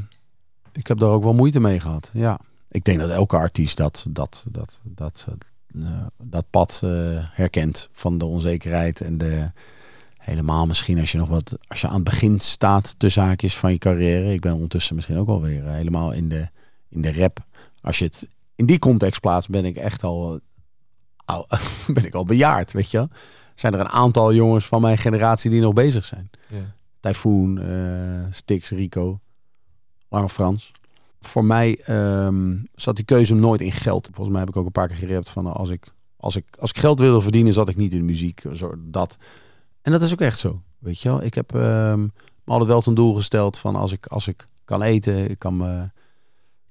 [0.73, 2.09] ik heb daar ook wel moeite mee gehad.
[2.13, 2.39] Ja,
[2.71, 5.25] ik denk dat elke artiest dat, dat, dat, dat,
[6.23, 6.81] dat pad
[7.31, 9.51] herkent van de onzekerheid en de
[10.27, 13.71] helemaal misschien als je nog wat, als je aan het begin staat tussen haakjes van
[13.71, 14.33] je carrière.
[14.33, 16.49] Ik ben ondertussen misschien ook alweer eh, helemaal in de,
[16.89, 17.45] in de rap.
[17.81, 20.39] Als je het in die context plaatst, ben ik echt al,
[21.25, 21.47] al
[21.93, 22.97] ben ik al bejaard, weet je.
[22.97, 23.09] wel.
[23.55, 26.29] Zijn er een aantal jongens van mijn generatie die nog bezig zijn.
[26.49, 26.75] Ja.
[26.99, 29.19] Typhoon, eh Stix, Rico,
[30.09, 30.71] Lange Frans.
[31.21, 34.05] Voor mij ehm, zat die keuze nooit in geld.
[34.05, 36.69] Volgens mij heb ik ook een paar keer gerept van als ik, als ik, als
[36.69, 38.43] ik geld wilde verdienen, zat ik niet in de muziek.
[38.53, 39.17] Zo, dat.
[39.87, 40.61] En dat is ook echt zo.
[40.79, 42.09] Weet je wel, ik heb ehm, me
[42.45, 45.93] altijd wel ten doel gesteld van als ik, als ik kan eten, ik kan mijn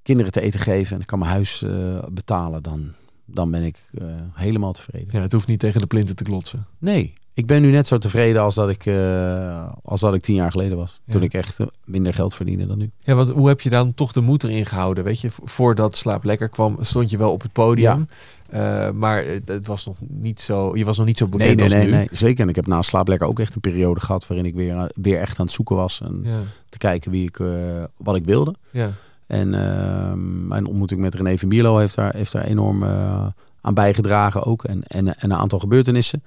[0.03, 2.93] kinderen te eten geven en ik kan mijn huis eh, betalen, dan,
[3.25, 5.09] dan ben ik eh, helemaal tevreden.
[5.11, 6.67] ja, het hoeft niet tegen de plinten te klotsen.
[6.79, 10.35] Nee, ik ben nu net zo tevreden als dat ik, eh, als dat ik tien
[10.35, 11.01] jaar geleden was.
[11.09, 12.91] Toen ik echt eh, minder geld verdiende dan nu.
[12.99, 15.05] Ja, want hoe heb je dan toch de moed erin gehouden?
[15.05, 18.09] Weet je, vo- voordat Slaap Lekker kwam, stond je wel op het podium.
[18.51, 21.65] Eh, maar het- was nog niet zo, je was nog niet zo bekend Nee, nee,
[21.65, 21.91] als nee, nu.
[21.99, 22.09] nee.
[22.13, 22.43] Zeker.
[22.43, 25.19] En ik heb na slaaplekker ook echt een periode gehad waarin ik weer, aan- weer
[25.21, 26.01] echt aan het zoeken was.
[26.05, 27.49] En Ja, te kijken wie ik, eh,
[27.97, 28.55] wat ik wilde.
[28.71, 28.91] ja.
[29.27, 33.27] En ehm, mijn ontmoeting met René van Bierlo heeft daar, heeft daar enorm eh,
[33.61, 34.65] aan bijgedragen ook.
[34.65, 36.23] En, en, en een aantal gebeurtenissen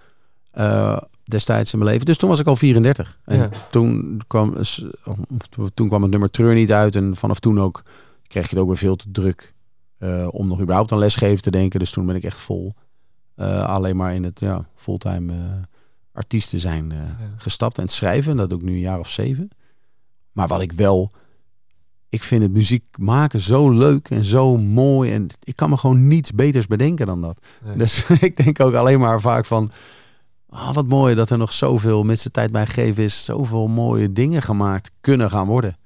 [0.52, 2.06] eh, destijds in mijn leven.
[2.06, 3.20] Dus toen was ik al 34.
[3.26, 3.50] En Ja.
[3.72, 4.56] toen, kwam,
[5.74, 6.96] toen kwam het nummer Treur niet uit.
[6.96, 7.84] En vanaf toen ook
[8.28, 9.54] kreeg je het ook weer veel te druk
[9.98, 11.80] eh, om nog überhaupt aan lesgeven te denken.
[11.80, 12.74] Dus toen ben ik echt vol
[13.36, 15.34] eh, alleen maar in het ja, fulltime
[16.12, 16.94] artiest te zijn
[17.38, 17.78] gestapt.
[17.78, 19.50] En het schrijven, dat doe ik nu een jaar of zeven.
[20.32, 21.12] Maar wat ik wel
[22.10, 25.12] ik vind het muziek maken zo leuk en zo mooi.
[25.12, 27.38] En ik kan me gewoon niets beters bedenken dan dat.
[27.64, 27.78] Nee.
[27.78, 29.72] Dus ik denk ook alleen maar vaak van...
[30.50, 33.26] Ah, wat mooi dat er nog zoveel met zijn tijd bij gegeven is.
[33.26, 35.78] Zoveel mooie dingen gemaakt kunnen gaan worden.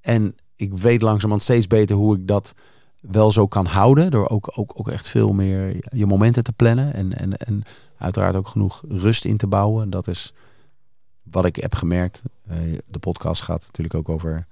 [0.00, 2.54] En ik weet langzamerhand steeds beter hoe ik dat
[3.00, 4.10] wel zo kan houden.
[4.10, 6.94] Door ook, ook, ook echt veel meer je momenten te plannen.
[6.94, 7.62] En, en, en
[7.98, 9.90] uiteraard ook genoeg rust in te bouwen.
[9.90, 10.32] Dat is
[11.22, 12.22] wat ik heb gemerkt.
[12.46, 14.46] Eh, de podcast gaat natuurlijk ook over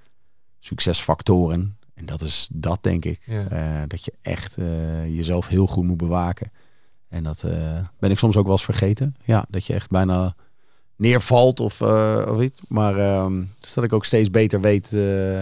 [0.58, 1.76] succesfactoren.
[1.94, 3.22] En dat is dat, denk ik.
[3.26, 3.48] Ja.
[3.48, 6.52] Eh, dat je echt eh, jezelf heel goed moet bewaken.
[7.12, 9.16] En dat eh, ben ik soms ook wel eens vergeten.
[9.24, 10.34] Ja, dat je echt bijna
[10.96, 12.60] neervalt of, eh, of iets.
[12.68, 15.40] Maar ehm, dus dat ik ook steeds beter weet eh,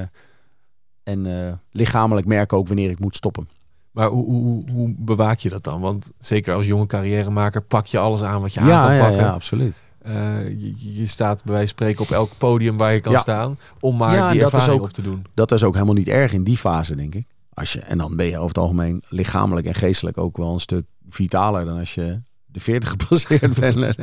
[1.02, 3.48] en lichamelijk merk ook wanneer ik moet stoppen.
[3.90, 5.80] Maar hoe, hoe, hoe- bewaak je dat dan?
[5.80, 9.18] Want zeker als jonge carrièremaker pak je alles aan wat je aan kan ja, pakken.
[9.20, 9.82] ja, absoluut.
[10.02, 13.18] Eh, je, je staat bij wijze van spreken op elk podium waar je kan Ja.
[13.18, 13.58] staan.
[13.80, 15.24] Om maar Ja, die ervaring ook- op te doen.
[15.34, 17.26] Dat is ook helemaal niet erg in die fase, denk ik.
[17.62, 20.84] Je, en dan ben je over het algemeen lichamelijk en geestelijk ook wel een stuk
[21.10, 23.94] vitaler dan als je de 40 gepasseerd bent.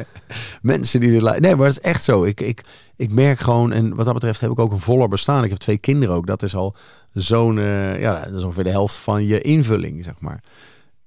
[0.61, 2.23] Mensen die li- Nee, maar dat is echt zo.
[2.23, 2.63] Ik, ik,
[2.95, 5.43] ik merk gewoon, en wat dat betreft heb ik ook een voller bestaan.
[5.43, 6.27] Ik heb twee kinderen ook.
[6.27, 6.75] Dat is al
[7.11, 10.43] zo'n, eh, ja, dat is ongeveer de helft van je invulling, zeg maar.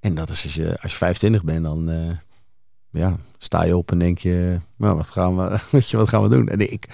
[0.00, 2.10] En dat is als je, als je 25 bent, dan eh,
[2.90, 6.22] ja, sta je op en denk je, nou, wat gaan we, weet je, wat gaan
[6.22, 6.48] we doen?
[6.48, 6.88] En ik,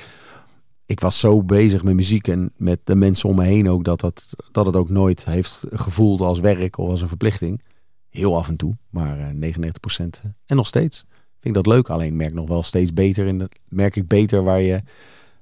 [0.87, 4.01] ik was zo bezig met muziek en met de mensen om me heen ook, dat,
[4.01, 7.63] dat, dat het ook nooit heeft gevoeld als werk of als een verplichting.
[8.09, 11.05] Heel af en toe, maar eh 99% En nog steeds
[11.41, 11.89] vind ik dat leuk.
[11.89, 14.83] Alleen merk nog wel steeds beter in de, merk ik beter waar je,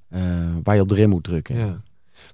[0.09, 1.57] eh, waar je op de rem moet drukken.
[1.57, 1.83] Ja.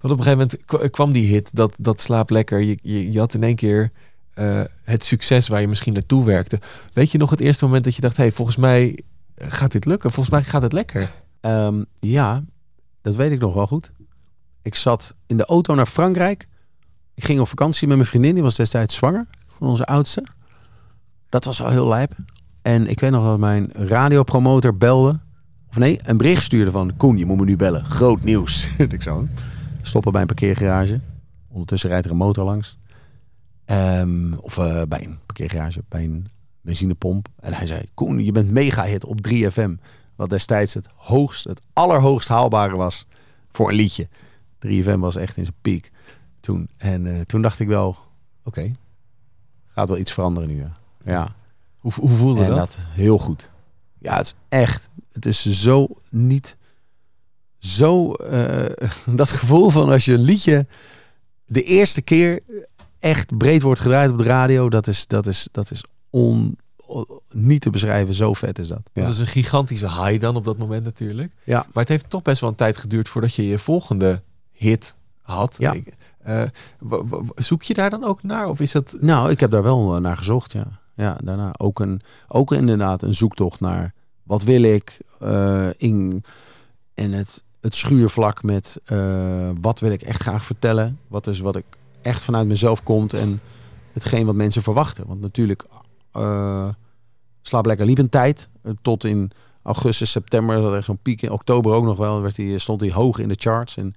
[0.01, 2.61] Want op een gegeven moment kwa- kwam die hit, dat, dat slaap lekker.
[2.61, 3.90] Je, je, je had in één keer
[4.35, 6.59] eh, het succes waar je misschien naartoe werkte.
[6.92, 8.99] Weet je nog het eerste moment dat je dacht, hey, volgens mij
[9.37, 10.11] gaat dit lukken.
[10.11, 11.11] Volgens mij gaat het lekker.
[11.40, 12.44] Ehm, ja,
[13.03, 13.93] dat weet ik nog wel goed.
[14.63, 16.49] Ik zat in de auto naar Frankrijk.
[17.15, 18.35] Ik ging op vakantie met mijn vriendin.
[18.35, 20.25] Die was destijds zwanger van onze oudste.
[21.29, 22.13] Dat was al heel lijp.
[22.63, 25.19] En ik weet nog dat mijn radiopromotor belde.
[25.69, 26.97] Of nee, een bericht stuurde van...
[26.97, 27.85] Koen, je moet me nu bellen.
[27.85, 28.69] Groot nieuws.
[28.79, 29.13] ik.
[29.83, 31.01] Stoppen bij een parkeergarage.
[31.49, 32.79] Ondertussen rijdt er een motor langs.
[33.65, 36.29] Ehm, of eh, bij een parkeergarage, bij een
[36.61, 37.29] benzinepomp.
[37.41, 39.71] En hij zei, Koen, je bent mega hit op 3FM.
[40.20, 43.06] Wat destijds het hoogst, het allerhoogst haalbare was
[43.50, 44.09] voor een liedje.
[44.66, 45.92] 3FM was echt in zijn piek
[46.40, 46.68] toen.
[46.76, 47.96] En eh, toen dacht ik wel,
[48.44, 48.72] oké,
[49.66, 50.59] gaat wel iets veranderen nu.
[50.59, 51.35] Ja, ja.
[51.78, 52.56] Hoe, hoe voelde en dat?
[52.59, 53.50] dat heel goed.
[53.98, 56.56] Ja, het is echt, het is zo niet,
[57.59, 60.66] zo, eh, dat gevoel van als je een liedje
[61.46, 62.40] de eerste keer
[62.98, 66.59] echt breed wordt gedraaid op de radio, dat is, dat is, dat is on-
[67.33, 68.14] niet te beschrijven.
[68.14, 68.81] Zo vet is dat.
[68.92, 69.03] Ja.
[69.03, 71.33] Dat is een gigantische high dan op dat moment natuurlijk.
[71.44, 71.57] Ja.
[71.59, 74.22] Maar het heeft toch best wel een tijd geduurd voordat je je volgende
[74.53, 75.57] hit had.
[75.59, 75.72] Ja.
[75.72, 76.42] Ik- eh,
[77.37, 78.48] zoek je daar dan ook naar?
[78.48, 78.96] Of is dat...
[79.00, 80.79] Nou, ik heb daar wel eh, naar gezocht, ja.
[80.96, 86.24] Ja, daarna ook, een, ook inderdaad een zoektocht naar wat wil ik eh, in,
[86.94, 90.98] in het, het schuurvlak met eh, wat wil ik echt graag vertellen.
[91.09, 91.64] Wat is wat ik
[92.03, 93.40] echt vanuit mezelf komt en
[93.92, 95.07] hetgeen wat mensen verwachten.
[95.07, 95.64] Want natuurlijk,
[96.12, 96.68] eh
[97.42, 98.49] Slaap Lekker liep een tijd.
[98.62, 99.31] eh, tot in
[99.62, 101.23] augustus, september, dat echt zo'n piek.
[101.23, 103.77] In oktober ook nog wel, werd die, stond hij hoog in de charts.
[103.77, 103.94] En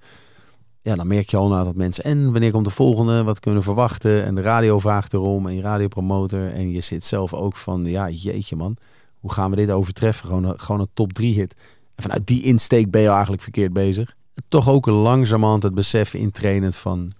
[0.82, 2.04] ja, dan merk je al na dat mensen...
[2.04, 3.22] En wanneer komt de volgende?
[3.22, 4.24] Wat kunnen we verwachten?
[4.24, 5.46] En de radio vraagt erom.
[5.46, 6.46] En je radiopromotor.
[6.46, 7.84] En je zit zelf ook van...
[7.84, 8.76] Ja, jeetje man.
[9.20, 10.26] Hoe gaan we dit overtreffen?
[10.26, 11.54] Gewoon een, gewoon een top 3 hit.
[11.94, 14.16] En vanuit die insteek ben je eigenlijk verkeerd bezig.
[14.48, 17.12] Toch ook langzamerhand het besef intrainend van...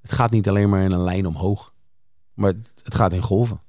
[0.00, 1.72] Het gaat niet alleen maar in een lijn omhoog.
[2.34, 3.60] Maar het gaat in golven.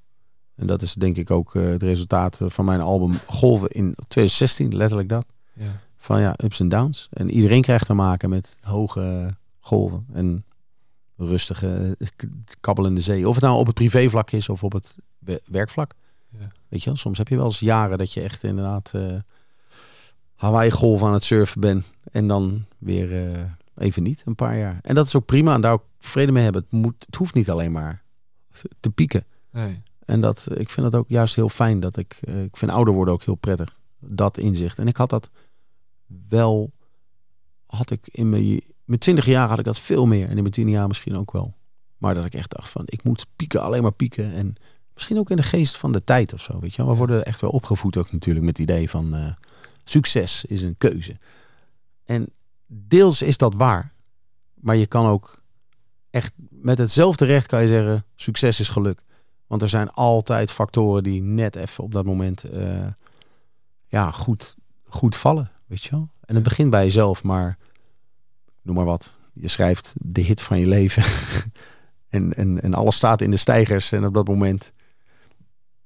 [0.62, 4.76] En dat is denk ik ook eh, het resultaat van mijn album Golven in 2016.
[4.76, 5.80] Letterlijk dat Ja.
[5.96, 7.08] van ja, ups en downs.
[7.12, 10.44] En iedereen krijgt te maken met hoge golven en
[11.16, 12.26] rustige k-
[12.60, 13.28] kabbelende zee.
[13.28, 15.94] Of het nou op het privévlak is of op het we- werkvlak.
[16.38, 16.52] Ja.
[16.68, 19.16] Weet je wel, soms heb je wel eens jaren dat je echt inderdaad eh
[20.34, 21.84] Hawaii golf aan het surfen bent.
[22.12, 23.40] En dan weer eh,
[23.76, 24.78] even niet, een paar jaar.
[24.82, 26.62] En dat is ook prima en daar ook vrede mee hebben.
[26.62, 28.02] Het, moet, het hoeft niet alleen maar
[28.80, 29.24] te pieken.
[29.50, 29.82] Nee.
[30.12, 31.80] En dat, ik vind dat ook juist heel fijn.
[31.80, 33.78] Dat ik, eh, ik vind ouder worden ook heel prettig.
[33.98, 34.78] Dat inzicht.
[34.78, 35.30] En ik had dat
[36.28, 36.72] wel,
[37.66, 40.24] had ik in mijn, mijn twintig jaar had ik dat veel meer.
[40.28, 41.54] En in mijn tien jaar misschien ook wel.
[41.98, 44.32] Maar dat ik echt dacht van, ik moet pieken, alleen maar pieken.
[44.32, 44.54] En
[44.94, 46.60] misschien ook in de geest van de tijd of zo.
[46.60, 46.86] Weet je.
[46.86, 49.30] We worden echt wel opgevoed ook natuurlijk met het idee van eh,
[49.84, 51.16] succes is een keuze.
[52.04, 52.32] En
[52.66, 53.92] deels is dat waar.
[54.54, 55.42] Maar je kan ook
[56.10, 59.02] echt met hetzelfde recht kan je zeggen, succes is geluk.
[59.52, 62.86] Want er zijn altijd factoren die net even op dat moment eh,
[63.86, 64.56] ja, goed,
[64.88, 65.50] goed vallen.
[65.66, 66.08] Weet je wel?
[66.24, 67.58] En het begint bij jezelf, maar
[68.62, 69.16] noem maar wat.
[69.32, 71.02] Je schrijft de hit van je leven.
[72.08, 73.92] en, en, en alles staat in de stijgers.
[73.92, 74.72] En op dat moment,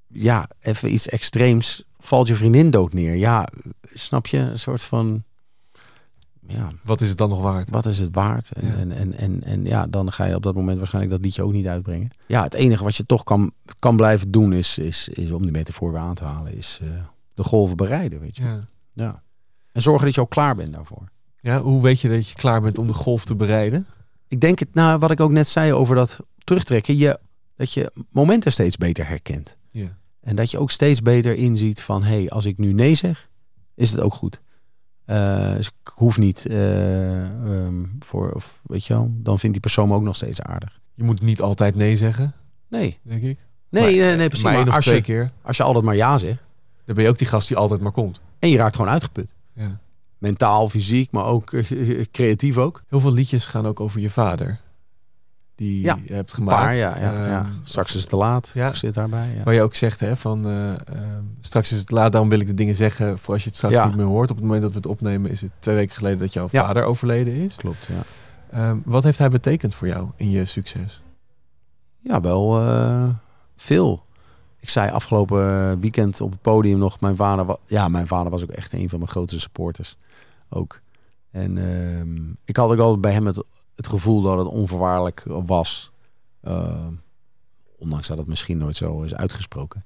[0.06, 1.84] ja, even iets extreems.
[1.98, 3.14] Valt je vriendin dood neer.
[3.14, 3.48] Ja,
[3.92, 4.38] snap je?
[4.38, 5.24] Een soort van,
[6.48, 7.70] ja, Wat is het dan nog waard?
[7.70, 8.50] wat is het waard?
[8.50, 8.74] En, Ja.
[8.74, 11.52] en, en, en, en ja, dan ga je op dat moment waarschijnlijk dat liedje ook
[11.52, 12.10] niet uitbrengen.
[12.26, 15.50] Ja, het enige wat je toch kan, kan blijven doen is, is, is om die
[15.52, 16.88] metafoor weer aan te halen, is eh,
[17.34, 18.42] de golven bereiden, weet je.
[18.42, 18.68] Ja.
[18.92, 19.22] Ja.
[19.72, 21.08] En zorgen dat je ook klaar bent daarvoor.
[21.40, 23.86] ja, hoe weet je dat je klaar bent om de golf te bereiden?
[24.28, 27.18] ik denk het, nou, wat ik ook net zei over dat terugtrekken, je,
[27.56, 29.56] dat je momenten steeds beter herkent.
[29.70, 29.96] Ja.
[30.20, 33.28] En dat je ook steeds beter inziet van, hé, hey, als ik nu nee zeg,
[33.74, 34.40] is het ook goed.
[35.06, 39.60] Eh, dus ik hoef niet eh, ehm, voor, of, weet je wel, dan vindt die
[39.60, 40.80] persoon me ook nog steeds aardig.
[40.94, 42.32] Je moet niet altijd nee zeggen,
[42.68, 43.38] Nee, denk ik.
[43.68, 44.44] nee, Maar- nee, nee, precies.
[44.44, 46.44] Maar één Maar of als twee je, keer, als je altijd maar ja zegt
[46.84, 48.20] dan ben je ook die gast die altijd maar komt.
[48.38, 49.32] en je raakt gewoon uitgeput.
[49.54, 49.78] Ja.
[50.18, 52.82] Mentaal, fysiek, maar ook eh, creatief ook.
[52.88, 54.60] Heel veel liedjes gaan ook over je vader.
[55.56, 56.60] Die Ja, je hebt gemaakt.
[56.62, 57.40] paar, ja, ja, ja.
[57.40, 58.50] Ehm, Straks is het te laat.
[58.54, 58.68] Ja.
[58.68, 59.34] Ik zit daarbij.
[59.36, 59.42] Ja.
[59.42, 62.46] Waar je ook zegt, hè, van eh, ehm, straks is het laat, daarom wil ik
[62.46, 63.86] de dingen zeggen voor als je het straks Ja.
[63.86, 64.30] niet meer hoort.
[64.30, 66.66] Op het moment dat we het opnemen is het twee weken geleden dat jouw Ja.
[66.66, 67.54] vader overleden is.
[67.54, 68.02] Klopt, ja.
[68.50, 71.02] Ehm, wat heeft hij betekend voor jou in je succes?
[72.00, 73.08] Ja, wel eh,
[73.56, 74.04] veel.
[74.60, 78.50] Ik zei afgelopen weekend op het podium nog, mijn vader, ja, mijn vader was ook
[78.50, 79.96] echt een van mijn grootste supporters.
[80.48, 80.80] Ook.
[81.30, 81.56] En
[82.44, 83.42] ik had ook altijd bij hem het,
[83.76, 85.90] het gevoel dat het onvoorwaardelijk was.
[86.42, 86.92] Ehm,
[87.78, 89.84] ondanks dat het misschien nooit zo is uitgesproken.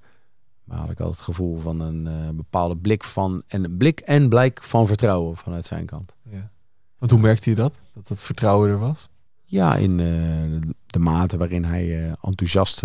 [0.65, 4.01] Maar had ik altijd het gevoel van een eh, bepaalde blik van, en een blik
[4.01, 6.15] en blijk van vertrouwen vanuit zijn kant.
[6.31, 6.51] Ja.
[6.99, 7.75] Want hoe merkte je dat?
[7.95, 9.09] Dat het vertrouwen er was?
[9.45, 12.83] Ja, in eh, de mate waarin hij eh, enthousiast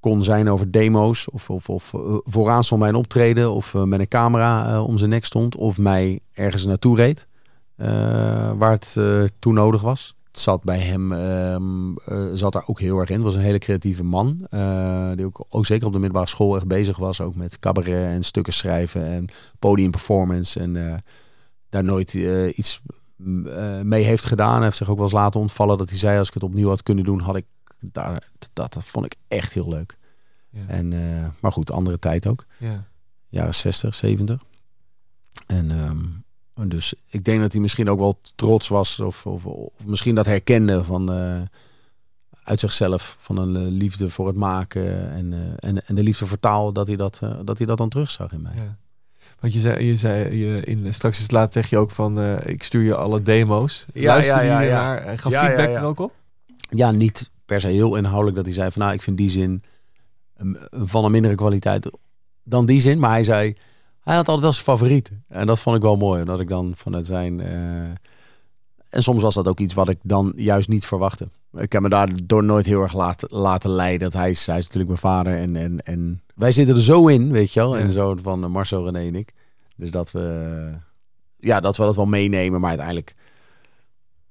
[0.00, 1.30] kon zijn over demo's.
[1.30, 1.92] Of, of, of
[2.24, 3.52] vooraan stond bij een optreden.
[3.52, 5.56] Of met een camera om zijn nek stond.
[5.56, 7.27] Of mij ergens naartoe reed.
[7.78, 10.16] Eh, waar het eh, toe nodig was.
[10.26, 13.14] Het zat bij hem, ehm, eh, zat daar ook heel erg in.
[13.14, 14.36] Het was een hele creatieve man.
[15.16, 17.20] die ook, ook zeker op de middelbare school echt bezig was.
[17.20, 19.26] Ook met cabaret en stukken schrijven en
[19.58, 20.60] podiumperformance.
[20.60, 21.02] En
[21.70, 22.14] daar nooit
[22.54, 22.80] iets
[23.16, 24.54] m- eh, mee heeft gedaan.
[24.54, 26.18] Hij heeft zich ook wel eens laten ontvallen dat hij zei...
[26.18, 27.44] als ik het opnieuw had kunnen doen, had ik...
[27.80, 29.98] Daar, dat, dat vond ik echt heel leuk.
[30.50, 30.60] Ja.
[30.66, 30.88] En,
[31.40, 32.44] maar goed, andere tijd ook.
[32.58, 32.86] ja.
[33.28, 34.42] Jaren 60, 70.
[35.46, 36.04] En ehm,
[36.66, 39.00] dus ik denk dat hij misschien ook wel trots was.
[39.00, 41.12] Of, of, of misschien dat herkende van...
[41.12, 41.40] eh,
[42.48, 46.26] uit zichzelf van een eh, liefde voor het maken en, eh, en, en de liefde
[46.26, 48.52] voor taal, dat hij dat, dat hij dat dan terugzag in mij.
[48.56, 48.76] Ja.
[49.40, 52.38] Want je zei, je zei je in, straks is het laat zeg je ook van
[52.44, 53.86] ik stuur je alle demo's.
[53.92, 54.82] Ja, Luisterde ja, ja, je ja.
[54.82, 56.14] naar en gaf Ja, feedback er ook op?
[56.70, 59.62] Ja, niet per se heel inhoudelijk dat hij zei van nou, ik vind die zin
[60.40, 61.90] um, van een mindere kwaliteit
[62.42, 62.98] dan die zin.
[62.98, 63.56] Maar hij zei,
[64.08, 65.24] hij had altijd wel zijn favorieten.
[65.28, 67.40] En dat vond ik wel mooi, dat ik dan vanuit zijn...
[67.40, 67.82] eh,
[68.88, 71.28] en soms was dat ook iets wat ik dan juist niet verwachtte.
[71.52, 74.10] Ik heb me daardoor nooit heel erg laten, laten leiden.
[74.10, 77.06] Dat hij, is, hij is natuurlijk mijn vader en, en, en wij zitten er zo
[77.06, 77.76] in, weet je wel.
[77.76, 77.82] Ja.
[77.82, 79.32] En zo van Marcel, René en ik.
[79.76, 80.70] Dus dat we,
[81.36, 82.60] ja, dat we dat wel meenemen.
[82.60, 83.14] Maar uiteindelijk,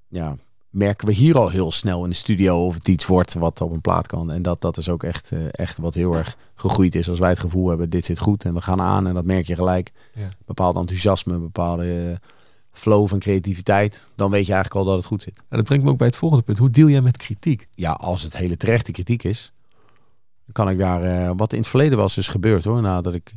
[0.08, 0.38] ja,
[0.69, 3.71] merken we hier al heel snel in de studio of het iets wordt wat op
[3.71, 4.32] een plaat kan.
[4.32, 7.10] En dat, dat is ook echt, eh, echt wat heel erg gegroeid is.
[7.10, 9.08] Als wij het gevoel hebben, dit zit goed en we gaan aan.
[9.08, 9.91] En dat merk je gelijk.
[10.13, 10.30] Ja.
[10.45, 12.30] Bepaald enthousiasme, bepaalde eh,
[12.71, 14.10] flow van creativiteit.
[14.15, 15.43] Dan weet je eigenlijk al dat het goed zit.
[15.49, 16.58] En dat brengt me ook bij het volgende punt.
[16.58, 17.67] Hoe deal jij met kritiek?
[17.71, 19.53] Ja, als het hele terechte kritiek is,
[20.45, 22.82] dan kan ik daar, eh, wat in het verleden was, is gebeurd hoor.
[22.82, 23.34] Nadat ik,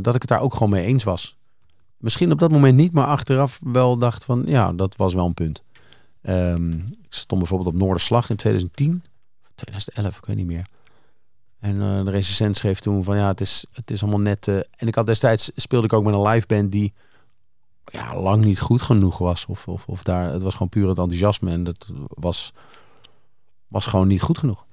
[0.00, 1.38] dat ik het daar ook gewoon mee eens was.
[1.96, 5.34] Misschien op dat moment niet, maar achteraf wel dacht van, ja, dat was wel een
[5.34, 5.62] punt.
[6.24, 9.02] Ehm, ik stond bijvoorbeeld op Noorderslag in 2010,
[9.54, 10.66] 2011, ik weet niet meer.
[11.60, 14.48] En eh, de recensent schreef toen van, ja, het is, het is allemaal net...
[14.48, 16.92] eh, en ik had destijds, speelde ik ook met een live band die
[17.84, 19.46] ja, lang niet goed genoeg was.
[19.46, 22.52] Of, of, of daar, het was gewoon puur het enthousiasme en dat was,
[23.68, 24.66] was gewoon niet goed genoeg.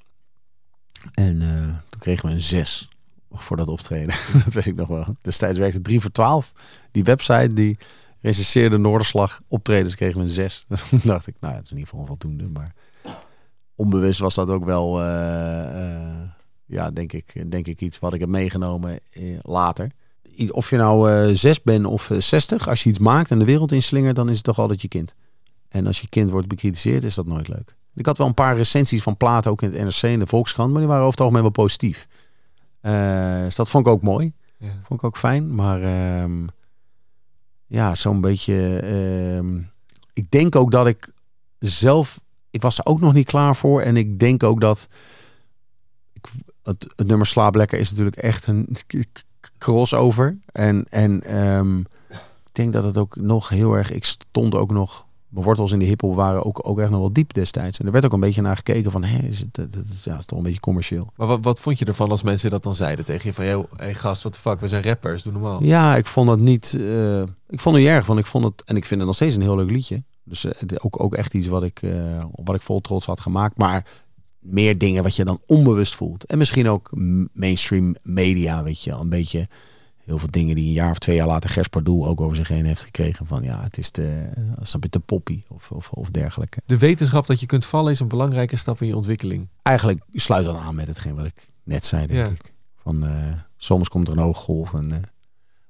[1.14, 2.90] En eh, toen kregen we een 6
[3.32, 4.16] voor dat optreden.
[4.44, 5.16] dat weet ik nog wel.
[5.22, 6.52] Destijds werkte 3 voor 12.
[6.92, 7.78] Die website die
[8.22, 10.66] recenseerde Noorderslag optredens kregen we een 6.
[10.90, 12.48] Toen dacht ik, nou ja, het is in ieder geval voldoende.
[12.48, 12.74] Maar
[13.76, 16.30] onbewust was dat ook wel, eh, eh,
[16.66, 19.92] ja, denk ik, denk ik iets wat ik heb meegenomen eh, later.
[20.50, 24.16] Of je nou 6 bent of 60, als je iets maakt en de wereld inslingert,
[24.16, 25.16] dan is het toch altijd je kind.
[25.70, 27.76] En als je kind wordt bekritiseerd, is dat nooit leuk.
[27.96, 30.72] Ik had wel een paar recensies van platen, ook in het NRC en de Volkskrant,
[30.72, 32.08] maar die waren over het algemeen wel positief.
[32.82, 34.34] Dus dat vond ik ook mooi.
[34.58, 34.72] Ja.
[34.84, 35.56] Vond ik ook fijn.
[35.56, 36.46] Maar ehm,
[37.72, 38.80] ja, zo'n beetje.
[38.80, 39.58] ehm,
[40.14, 41.14] ik denk ook dat ik
[41.60, 42.22] zelf.
[42.50, 43.82] Ik was er ook nog niet klaar voor.
[43.82, 44.88] En ik denk ook dat.
[46.14, 46.28] Ik,
[46.64, 48.78] het, nummer Slaap Lekker is natuurlijk echt een
[49.58, 50.38] crossover.
[50.52, 53.92] En, en ehm, ik denk dat het ook nog heel erg.
[53.92, 55.08] Ik stond ook nog.
[55.32, 57.80] Mijn wortels in de hiphop waren ook, ook echt nog wel diep destijds.
[57.80, 59.04] En er werd ook een beetje naar gekeken van.
[59.04, 61.12] Hé, is het, dat is, ja, is toch een beetje commercieel.
[61.16, 63.34] Maar wat, wat vond je ervan als mensen dat dan zeiden tegen je?
[63.34, 65.64] Van, hey gast, wat de fuck, we zijn rappers, doe normaal.
[65.64, 66.74] Ja, ik vond het niet.
[66.80, 68.64] eh, ik vond het niet erg, want ik vond het.
[68.66, 70.04] En ik vind het nog steeds een heel leuk liedje.
[70.24, 70.52] Dus eh,
[70.82, 73.58] ook, ook echt iets wat ik, eh, wat ik vol trots had gemaakt.
[73.58, 73.86] Maar
[74.40, 76.26] meer dingen wat je dan onbewust voelt.
[76.26, 76.90] En misschien ook
[77.34, 78.92] mainstream media, weet je.
[78.92, 79.48] Een beetje
[80.06, 82.48] heel veel dingen die een jaar of twee jaar later Gers Pardoel ook over zich
[82.48, 83.26] heen heeft gekregen.
[83.26, 84.30] Van ja, het is de,
[84.62, 86.62] snap je, de poppy of, of, of dergelijke.
[86.66, 89.48] De wetenschap dat je kunt vallen is een belangrijke stap in je ontwikkeling.
[89.62, 92.32] Eigenlijk sluit dan aan met hetgeen wat ik net zei, denk Ja.
[92.34, 92.54] ik.
[92.76, 93.12] Van eh,
[93.58, 94.98] soms komt er een hoge golf en eh,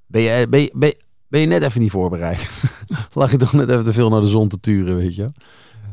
[0.06, 2.50] ben, je, ben, je, ben, je, ben je net even niet voorbereid.
[3.14, 5.32] Lag je toch net even te veel naar de zon te turen, weet je.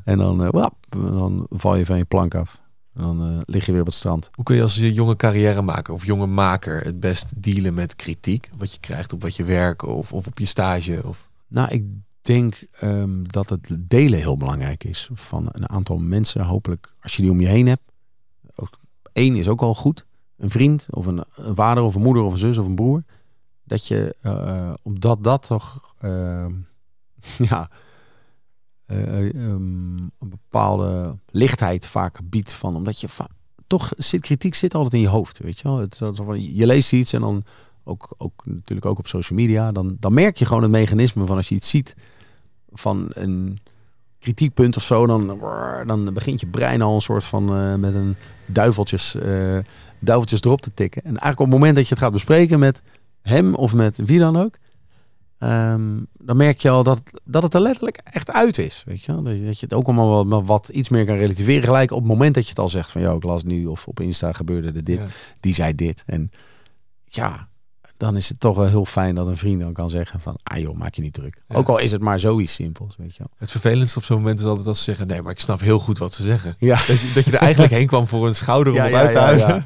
[0.05, 2.61] En dan, eh, wap, dan val je van je plank af.
[2.99, 4.31] En dan eh, lig je weer op het strand.
[4.35, 7.97] Hoe kun je als je jonge carrière maker of jonge maker het best dealen met
[7.97, 8.51] kritiek?
[8.57, 11.01] Wat je krijgt op wat je werk of, of op je stage?
[11.05, 11.31] Of...
[11.47, 11.85] Nou, ik
[12.21, 16.41] denk ehm, dat het delen heel belangrijk is van een aantal mensen.
[16.41, 17.93] Hopelijk, als je die om je heen hebt.
[18.55, 18.79] Ook,
[19.13, 20.07] één is ook al goed.
[20.37, 23.03] Een vriend of een, een vader of een moeder of een zus of een broer.
[23.65, 26.53] Dat je, eh, omdat dat toch, ehm,
[27.51, 27.71] ja,
[28.89, 33.09] eh, eh, ehm, een bepaalde lichtheid vaak biedt van, omdat je
[33.67, 35.79] toch zit kritiek zit altijd in je hoofd, weet je wel.
[35.79, 35.99] Het,
[36.37, 37.43] je leest iets en dan
[37.85, 41.37] ook, ook natuurlijk ook op social media, dan, dan merk je gewoon het mechanisme van
[41.37, 41.95] als je iets ziet
[42.73, 43.59] van een
[44.19, 45.39] kritiekpunt of zo, dan,
[45.87, 48.17] dan begint je brein al een soort van eh, met een
[48.47, 49.17] duiveltjes,
[49.99, 51.03] duiveltjes erop te tikken.
[51.03, 52.83] En eigenlijk op het moment dat je het gaat bespreken met
[53.23, 54.59] hem of met wie dan ook,
[55.39, 58.83] ehm, dan merk je al dat, dat het er letterlijk echt uit is.
[58.87, 59.13] Weet je?
[59.13, 59.23] wel.
[59.23, 61.63] Dat je, dat je het ook allemaal wat, wat iets meer kan relativeren.
[61.65, 63.87] Gelijk op het moment dat je het al zegt van, joh, ik las nu of
[63.87, 65.07] op Insta gebeurde er dit Ja.
[65.41, 66.03] die zei dit.
[66.07, 66.31] En
[67.05, 67.49] ja,
[67.97, 70.59] dan is het toch wel heel fijn dat een vriend dan kan zeggen van, ah
[70.59, 71.43] joh, maak je niet druk.
[71.49, 71.57] Ja.
[71.57, 73.29] Ook al is het maar zoiets simpels, weet je wel.
[73.37, 75.79] Het vervelendste op zo'n moment is altijd als ze zeggen: Nee, maar ik snap heel
[75.79, 76.55] goed wat ze zeggen.
[76.59, 79.09] Ja, Dat je, dat je er eigenlijk heen kwam voor een schouder om ja, uit
[79.13, 79.49] te ja, huilen.
[79.49, 79.65] ja.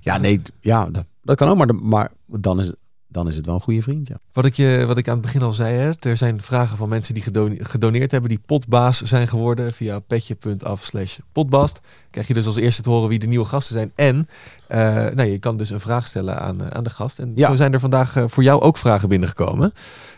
[0.00, 2.76] ja, nee, ja, dat, dat kan ook, maar, de- maar dan, is, het-
[3.10, 4.18] dan is het wel een goede vriend, ja.
[4.32, 6.88] Wat ik, je, wat ik aan het begin al zei, hè, er zijn vragen van
[6.88, 11.80] mensen die gedone- gedoneerd hebben, die potbaas zijn geworden via petje.af slash potbast.
[12.10, 13.92] Krijg je dus als eerste te horen wie de nieuwe gasten zijn.
[13.94, 14.28] En
[14.66, 17.18] eh, nou, je kan dus een vraag stellen aan, eh, aan de gast.
[17.18, 17.48] En Ja.
[17.48, 19.72] zo zijn er vandaag eh, voor jou ook vragen binnengekomen.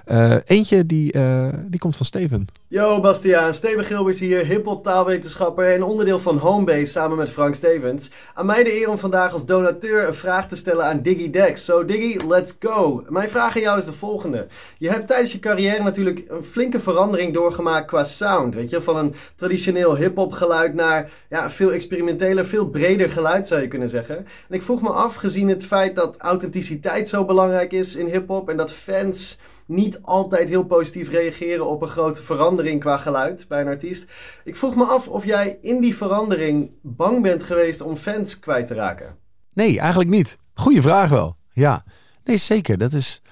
[0.04, 2.46] Eh, eentje die, eh, die komt van Steven.
[2.68, 8.10] Yo Bastiaan, Steven Gilbers hier, hip-hop taalwetenschapper en onderdeel van Homebase samen met Frank Stevens.
[8.34, 11.64] Aan mij de eer om vandaag als donateur een vraag te stellen aan Diggy Dex.
[11.64, 13.04] So Diggy, let's go.
[13.08, 14.46] Mijn vraag aan jou is de volgende.
[14.78, 18.54] Je hebt tijdens je carrière natuurlijk een flinke verandering doorgemaakt qua sound.
[18.54, 23.60] Weet je, van een traditioneel hip-hop geluid naar ja, veel experimenteler, veel breder geluid zou
[23.60, 24.16] je kunnen zeggen.
[24.16, 28.48] En ik vroeg me af, gezien het feit dat authenticiteit zo belangrijk is in hip-hop
[28.48, 33.60] en dat fans niet altijd heel positief reageren op een grote verandering qua geluid bij
[33.60, 34.10] een artiest.
[34.44, 38.66] Ik vroeg me af of jij in die verandering bang bent geweest om fans kwijt
[38.66, 39.16] te raken.
[39.52, 40.38] Nee, eigenlijk niet.
[40.54, 41.36] Goeie vraag wel.
[41.52, 41.84] Ja,
[42.24, 42.78] nee, zeker.
[42.78, 43.22] Dat is.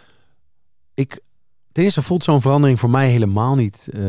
[0.94, 1.20] Ik.
[1.72, 4.02] Ten eerste voelt zo'n verandering voor mij helemaal niet eh,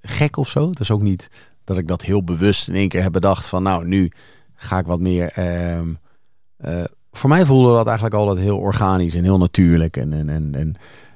[0.00, 0.68] gek of zo.
[0.68, 1.30] Het is ook niet
[1.72, 4.12] dat ik dat heel bewust in één keer heb bedacht van, nou, nu
[4.54, 5.32] ga ik wat meer.
[5.32, 5.88] ehm,
[6.56, 9.96] eh, voor mij voelde dat eigenlijk altijd heel organisch en heel natuurlijk.
[9.96, 10.74] En, en, en, en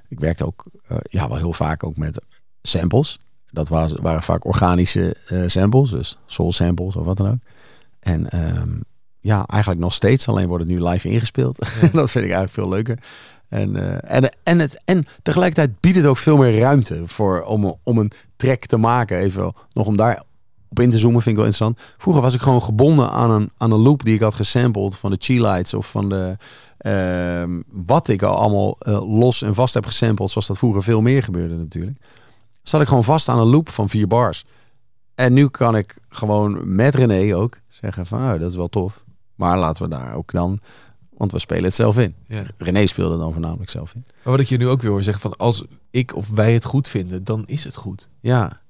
[0.08, 2.20] ik werkte ook eh, ja, wel heel vaak ook met
[2.62, 3.18] samples.
[3.50, 7.38] Dat was, waren vaak organische eh, samples, dus soul samples of wat dan ook.
[8.00, 8.80] En ehm,
[9.20, 10.28] ja, eigenlijk nog steeds.
[10.28, 11.58] Alleen wordt het nu live ingespeeld.
[11.92, 12.98] dat vind ik eigenlijk veel leuker.
[13.48, 17.98] En, en, en, het, en tegelijkertijd biedt het ook veel meer ruimte voor, om, om
[17.98, 19.18] een track te maken.
[19.18, 20.22] Even nog om daar
[20.76, 21.94] op in te zoomen vind ik wel interessant.
[21.98, 25.10] Vroeger was ik gewoon gebonden aan een, aan een loop die ik had gesampled van
[25.10, 26.36] de Chi-Lights of van de...
[26.78, 31.00] ehm, wat ik al allemaal eh, los en vast heb gesampled, zoals dat vroeger veel
[31.00, 31.98] meer gebeurde natuurlijk.
[32.62, 34.44] Zat ik gewoon vast aan een loop van vier bars.
[35.14, 39.04] En nu kan ik gewoon met René ook zeggen van, nou, dat is wel tof.
[39.34, 40.60] Maar laten we daar ook dan,
[41.16, 42.14] want we spelen het zelf in.
[42.28, 42.42] Ja.
[42.56, 44.04] René speelde dan voornamelijk zelf in.
[44.06, 46.64] Maar wat ik je nu ook weer hoor zeggen van als ik of wij het
[46.64, 48.08] goed vinden, dan is het goed.
[48.20, 48.60] Ja.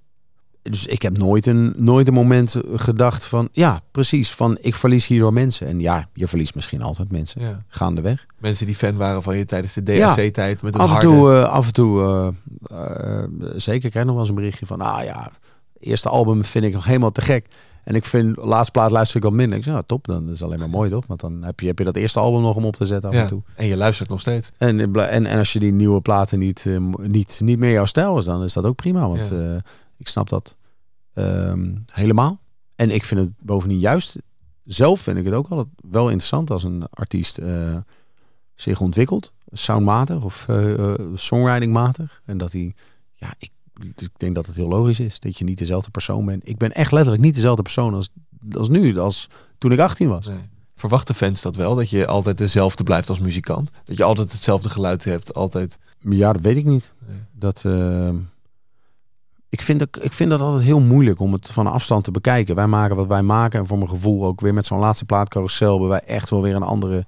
[0.71, 5.07] Dus ik heb nooit een, nooit een moment gedacht van, ja, precies, van ik verlies
[5.07, 5.67] hierdoor mensen.
[5.67, 7.63] En ja, je verliest misschien altijd mensen Ja.
[7.69, 8.27] gaandeweg.
[8.39, 10.15] Mensen die fan waren van je tijdens de Ja.
[10.15, 11.07] DSC-tijd met Af en harde.
[11.07, 14.67] toe, eh, af en toe eh, eh, zeker, ik krijg nog wel eens een berichtje
[14.67, 15.31] van, ah ja,
[15.81, 17.47] eerste album vind ik nog helemaal te gek.
[17.85, 19.59] En ik vind, laatste plaat luister ik wat minder.
[19.59, 21.05] Ik zeg, nou top, dan is alleen maar mooi toch?
[21.07, 23.17] Want dan heb je, heb je dat eerste album nog om op te zetten af
[23.17, 23.23] ja.
[23.23, 23.43] en toe.
[23.55, 24.51] En je luistert nog steeds.
[24.59, 26.67] En, en, en als je die nieuwe platen niet,
[27.01, 29.09] niet, niet meer jouw stijl is, dan is dat ook prima.
[29.09, 29.31] Want
[29.97, 30.56] ik snap dat
[31.17, 32.41] ehm, helemaal.
[32.77, 34.19] En ik vind het bovendien juist,
[34.65, 37.77] zelf vind ik het ook altijd wel interessant als een artiest eh,
[38.55, 39.33] zich ontwikkelt.
[39.53, 42.21] Soundmatig of eh, songwritingmatig.
[42.25, 42.75] En dat hij,
[43.15, 43.51] ja, ik,
[43.81, 46.49] ik denk dat het heel logisch is dat je niet dezelfde persoon bent.
[46.49, 48.09] Ik ben echt letterlijk niet dezelfde persoon als,
[48.53, 50.27] als nu, als toen ik 18 was.
[50.27, 50.49] Nee.
[50.77, 51.75] Verwachten fans dat wel?
[51.75, 53.71] Dat je altijd dezelfde blijft als muzikant?
[53.85, 55.35] Dat je altijd hetzelfde geluid hebt?
[55.35, 55.79] Altijd.
[55.99, 56.93] Ja, dat weet ik niet.
[57.07, 57.19] Nee.
[57.33, 58.11] Dat, eh,
[59.49, 62.11] ik, vind dat, ik vind dat altijd heel moeilijk om het van een afstand te
[62.11, 62.55] bekijken.
[62.55, 63.61] Wij maken wat wij maken.
[63.61, 65.71] En voor mijn gevoel ook weer met zo'n laatste plaat Carousel...
[65.71, 67.07] hebben wij echt wel weer een andere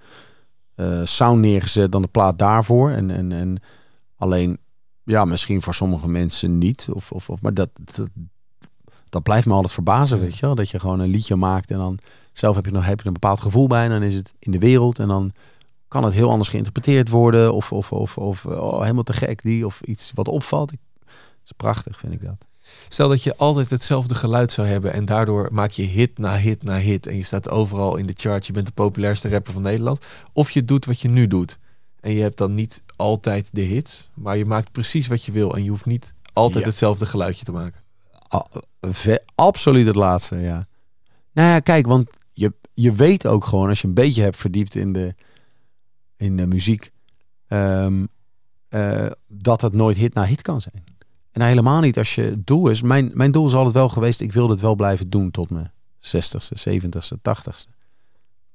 [0.75, 2.91] eh, sound neergezet dan de plaat daarvoor.
[2.91, 3.63] En, en, en
[4.17, 4.59] alleen,
[5.05, 6.89] ja, misschien voor sommige mensen niet.
[6.93, 8.09] Of, of, of, maar dat, dat,
[9.09, 10.55] dat blijft me altijd verbazen, weet je wel.
[10.55, 11.99] Dat je gewoon een liedje maakt en dan
[12.33, 13.85] zelf heb je, nog, heb je een bepaald gevoel bij.
[13.85, 15.33] En dan is het in de wereld en dan
[15.89, 17.55] kan het heel anders geïnterpreteerd worden.
[17.55, 19.67] Of, of, of, of oh, helemaal te gek die.
[19.67, 20.73] Of iets wat opvalt.
[20.73, 20.79] Ik,
[21.51, 22.37] is prachtig, vind ik dat.
[22.89, 26.63] Stel dat je altijd hetzelfde geluid zou hebben en daardoor maak je hit na hit
[26.63, 29.63] na hit en je staat overal in de chart, je bent de populairste rapper van
[29.63, 30.07] Nederland.
[30.33, 31.59] Of je doet wat je nu doet
[32.01, 35.55] en je hebt dan niet altijd de hits, maar je maakt precies wat je wil
[35.55, 36.69] en je hoeft niet altijd Ja.
[36.71, 37.81] hetzelfde geluidje te maken.
[39.35, 40.67] Absoluut het laatste, ja.
[41.33, 44.75] Nou ja, kijk, want je, je weet ook gewoon als je een beetje hebt verdiept
[44.75, 45.15] in de,
[46.17, 46.91] in de muziek,
[47.49, 50.85] eh, dat het nooit hit na hit kan zijn.
[51.39, 52.83] En helemaal niet als je het doel is.
[52.83, 55.73] Mijn, mijn doel is altijd wel geweest, ik wil dit wel blijven doen tot mijn
[56.01, 57.71] 60ste, 70ste, 80ste.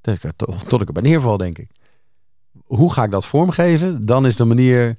[0.00, 1.70] Tot ik, er, tot, tot ik erbij neerval, denk ik.
[2.64, 4.06] Hoe ga ik dat vormgeven?
[4.06, 4.96] Dan is de manier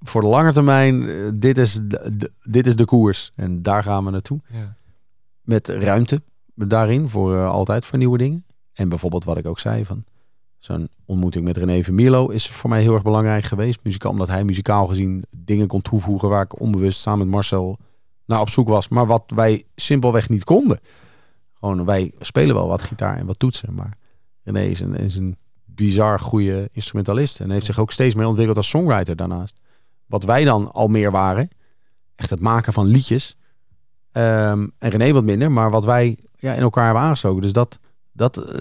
[0.00, 3.32] voor de lange termijn, eh, dit is de, de- dit is de koers.
[3.36, 4.40] En daar gaan we naartoe.
[4.52, 4.74] Ja.
[5.42, 6.22] Met ruimte
[6.54, 8.44] daarin voor eh, altijd voor nieuwe dingen.
[8.72, 10.04] En bijvoorbeeld wat ik ook zei van
[10.60, 13.78] zo'n ontmoeting met René Vermilo is voor mij heel erg belangrijk geweest.
[13.82, 17.78] Muzikaal, omdat hij muzikaal gezien dingen kon toevoegen waar ik onbewust samen met Marcel
[18.24, 18.88] naar op zoek was.
[18.88, 20.80] Maar wat wij simpelweg niet konden.
[21.54, 23.74] Gewoon, wij spelen wel wat gitaar en wat toetsen.
[23.74, 23.96] Maar
[24.42, 27.40] René is een, is een bizar goede instrumentalist.
[27.40, 29.60] En heeft zich ook steeds meer ontwikkeld als songwriter daarnaast.
[30.06, 31.48] Wat wij dan al meer waren.
[32.14, 33.36] Echt het maken van liedjes.
[34.12, 35.52] Ehm, en René wat minder.
[35.52, 37.42] Maar wat wij ja, in elkaar hebben aangestoken.
[37.42, 37.78] Dus dat,
[38.12, 38.60] dat, eh,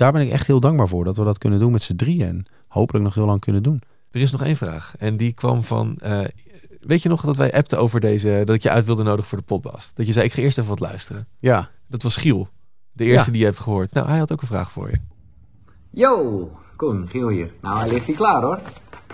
[0.00, 1.04] daar ben ik echt heel dankbaar voor.
[1.04, 2.26] Dat we dat kunnen doen met z'n drieën.
[2.28, 3.82] En hopelijk nog heel lang kunnen doen.
[4.10, 6.20] Er is nog één vraag en die kwam van, eh,
[6.80, 9.38] weet je nog dat wij appten over deze, dat ik je uit wilde nodigen voor
[9.38, 9.96] de podcast?
[9.96, 11.26] Dat je zei, ik ga eerst even wat luisteren.
[11.38, 12.48] Ja, Dat was Giel,
[12.92, 13.30] de eerste Ja.
[13.32, 13.92] die je hebt gehoord.
[13.92, 14.96] Nou, hij had ook een vraag voor je.
[15.90, 17.50] Yo, Koen, Giel hier.
[17.60, 18.60] Nou, hij ligt hier klaar hoor.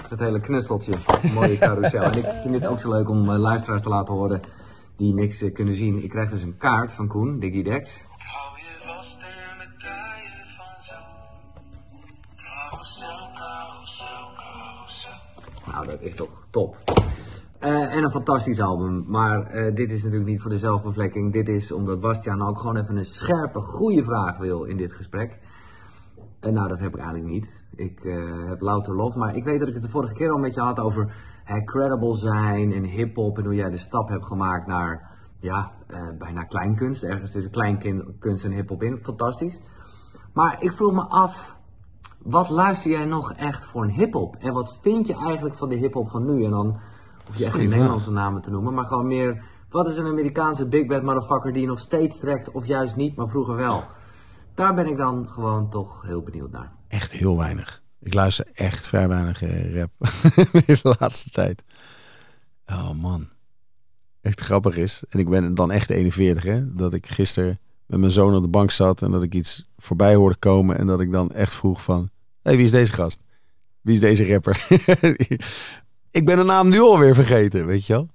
[0.08, 0.92] Dat hele knusteltje.
[1.32, 2.02] Mooie carousel.
[2.02, 4.40] En ik vind het ook zo leuk om eh, luisteraars te laten horen
[4.96, 6.02] die niks eh, kunnen zien.
[6.02, 7.62] Ik krijg dus een kaart van Koen, Diggy
[15.76, 16.76] Nou, dat is toch top.
[17.58, 19.04] Eh, en een fantastisch album.
[19.08, 21.32] Maar eh, dit is natuurlijk niet voor de zelfbevlekking.
[21.32, 25.38] Dit is omdat Bastiaan ook gewoon even een scherpe, goede vraag wil in dit gesprek.
[26.40, 27.64] En nou, dat heb ik eigenlijk niet.
[27.74, 29.14] Ik eh, heb louter lof.
[29.14, 31.14] Maar ik weet dat ik het de vorige keer al met je had over
[31.64, 33.38] credible zijn en hip-hop.
[33.38, 35.10] En hoe jij de stap hebt gemaakt naar
[35.40, 37.02] ja, eh, bijna kleinkunst.
[37.02, 38.98] Ergens tussen kleinkunst en hip-hop in.
[39.02, 39.60] Fantastisch.
[40.32, 41.58] Maar ik vroeg me af,
[42.28, 44.36] wat luister jij nog echt voor een hip-hop?
[44.36, 46.44] En wat vind je eigenlijk van de hip-hop van nu?
[46.44, 46.80] En dan
[47.26, 47.68] hoef je echt geen.
[47.68, 49.44] Nederlandse namen te noemen, maar gewoon meer.
[49.68, 53.28] Wat is een Amerikaanse big bad motherfucker die nog steeds trekt, of juist niet, maar
[53.28, 53.84] vroeger wel?
[54.54, 56.72] Daar ben ik dan gewoon toch heel benieuwd naar.
[56.88, 57.82] echt heel weinig.
[58.00, 59.90] Ik luister echt vrij weinig eh, rap
[60.66, 61.62] in de laatste tijd.
[62.66, 63.28] Oh man.
[64.20, 65.04] Echt grappig is.
[65.08, 66.74] En ik ben dan echt 41 hè.
[66.74, 69.02] Dat ik gisteren met mijn zoon op de bank zat.
[69.02, 70.78] En dat ik iets voorbij hoorde komen.
[70.78, 72.10] En dat ik dan echt vroeg van...
[72.54, 73.22] Wie is deze gast?
[73.80, 74.66] Wie is deze rapper?
[76.18, 78.08] ik ben de naam nu alweer vergeten, weet je wel?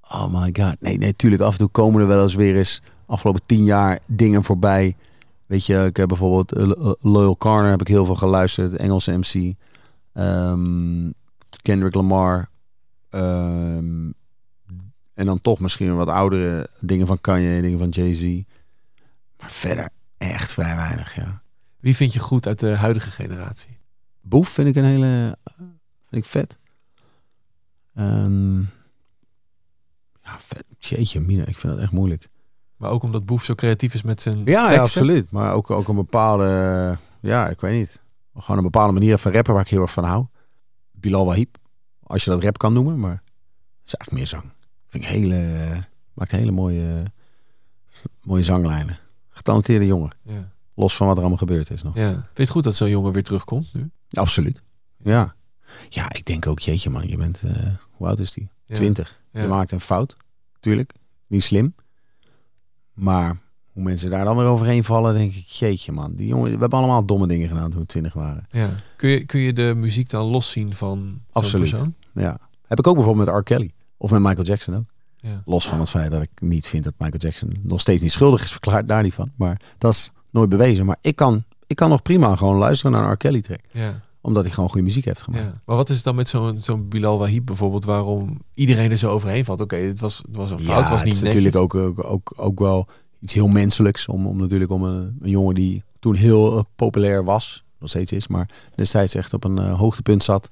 [0.00, 0.80] Oh my god.
[0.80, 1.42] Nee, nee.
[1.42, 2.82] Af en toe komen er wel eens weer eens...
[3.06, 4.96] Afgelopen tien jaar dingen voorbij...
[5.46, 9.18] Weet je, ik heb bijvoorbeeld eh, Lo- Loyal Carner heb ik heel veel geluisterd, Engelse
[9.18, 9.54] MC.
[10.12, 11.10] Ehm,
[11.62, 12.48] Kendrick Lamar.
[13.10, 14.10] Ehm,
[15.14, 18.42] en dan toch misschien wat oudere dingen van Kanye, dingen van Jay-Z.
[19.38, 21.42] Maar verder echt vrij weinig, ja.
[21.84, 23.78] Wie vind je goed uit de huidige generatie?
[24.20, 25.38] Boef vind ik een hele...
[26.08, 26.58] Vind ik vet.
[27.94, 28.60] Ehm,
[30.22, 30.64] ja, vet.
[30.78, 32.28] Jeetje, Mina, ik vind dat echt moeilijk.
[32.76, 34.80] Maar ook omdat Boef zo creatief is met zijn Ja, ja teksten.
[34.82, 35.30] absoluut.
[35.30, 38.02] Maar ook, ook een bepaalde, ja, ik weet niet.
[38.36, 40.26] Gewoon een bepaalde manier van rappen waar ik heel erg van hou.
[40.90, 41.56] Bilal Wahib,
[42.02, 43.22] als je dat rap kan noemen, maar
[43.80, 44.52] het is eigenlijk meer zang.
[44.88, 45.70] Vind ik hele,
[46.12, 47.02] maakt hele mooie,
[48.22, 48.98] mooie zanglijnen.
[49.28, 50.12] Getalenteerde jongen.
[50.22, 50.52] Ja.
[50.74, 51.94] Los van wat er allemaal gebeurd is nog.
[51.94, 52.10] ja.
[52.10, 53.90] Vind je het goed dat zo'n jongen weer terugkomt nu?
[54.10, 54.62] Absoluut.
[55.02, 55.34] Ja.
[55.88, 58.48] Ja, ik denk ook, jeetje man, je bent, eh, hoe oud is die?
[58.64, 58.74] Ja.
[58.74, 59.20] 20.
[59.32, 59.42] Ja.
[59.42, 60.16] Je maakt een fout,
[60.60, 60.92] tuurlijk.
[61.26, 61.74] Niet slim.
[62.92, 63.36] Maar
[63.72, 66.14] hoe mensen daar dan weer overheen vallen, denk ik, jeetje man.
[66.14, 68.46] Die jongen, we hebben allemaal domme dingen gedaan toen we 20 waren.
[68.50, 68.70] Ja.
[68.96, 71.70] Kun, je, kun je de muziek dan loszien van Absoluut.
[71.70, 71.94] persoon?
[72.14, 72.38] Ja.
[72.66, 73.42] Heb ik ook bijvoorbeeld met R.
[73.42, 73.70] Kelly.
[73.96, 74.84] Of met Michael Jackson ook.
[75.16, 75.42] Ja.
[75.44, 78.42] Los van het feit dat ik niet vind dat Michael Jackson nog steeds niet schuldig
[78.42, 79.30] is verklaard, daar niet van.
[79.36, 80.86] Maar dat is nooit bewezen.
[80.86, 83.16] Maar ik kan, ik kan nog prima gewoon luisteren naar een R.
[83.16, 83.60] Kelly track.
[83.70, 84.00] Ja.
[84.20, 85.44] Omdat hij gewoon goede muziek heeft gemaakt.
[85.44, 85.60] Ja.
[85.64, 89.10] Maar wat is het dan met zo'n zo'n Bilal Wahib bijvoorbeeld, waarom iedereen er zo
[89.10, 89.60] overheen valt?
[89.60, 91.42] Oké, het, was, het was een fout, het was het niet is netjes.
[91.42, 92.88] natuurlijk ook, ook, ook, ook wel
[93.20, 94.08] iets heel menselijks.
[94.08, 97.64] Om, om natuurlijk om een, een jongen die toen heel eh, populair was.
[97.78, 100.48] nog steeds is, maar destijds echt op een eh, hoogtepunt zat.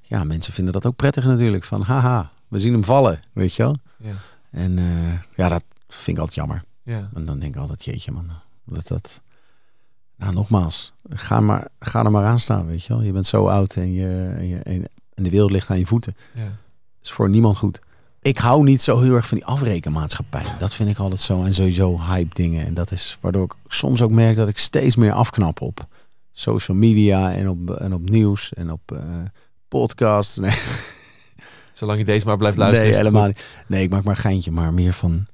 [0.00, 1.64] Ja, mensen vinden dat ook prettig natuurlijk.
[1.64, 3.76] Van haha, we zien hem vallen, weet je wel.
[3.98, 4.14] Ja.
[4.50, 6.64] En eh, ja, dat vind ik altijd jammer.
[6.82, 7.10] Ja.
[7.14, 8.30] En dan denk ik altijd, jeetje man,
[8.66, 9.20] dat dat...
[10.16, 13.02] Nou, nogmaals, ga, maar, ga er maar aan staan, weet je wel.
[13.02, 16.16] Je bent zo oud en, je, en, je, en de wereld ligt aan je voeten.
[16.34, 16.52] Ja.
[17.02, 17.80] is voor niemand goed.
[18.20, 20.44] Ik hou niet zo heel erg van die afrekenmaatschappij.
[20.58, 21.42] Dat vind ik altijd zo.
[21.42, 22.66] En sowieso hype dingen.
[22.66, 25.86] En dat is waardoor ik soms ook merk dat ik steeds meer afknap op
[26.32, 29.00] social media en op, en op nieuws en op eh,
[29.68, 30.36] podcasts.
[30.36, 30.58] Nee,
[31.72, 32.88] Zolang je deze maar blijft luisteren.
[32.88, 33.44] nee helemaal niet.
[33.66, 34.50] Nee, ik maak maar een geintje.
[34.50, 35.26] Maar meer van,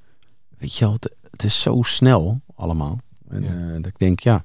[0.59, 3.01] weet je wel, het, het is zo snel allemaal.
[3.33, 3.49] En Ja.
[3.69, 4.45] eh, dat ik denk, ja,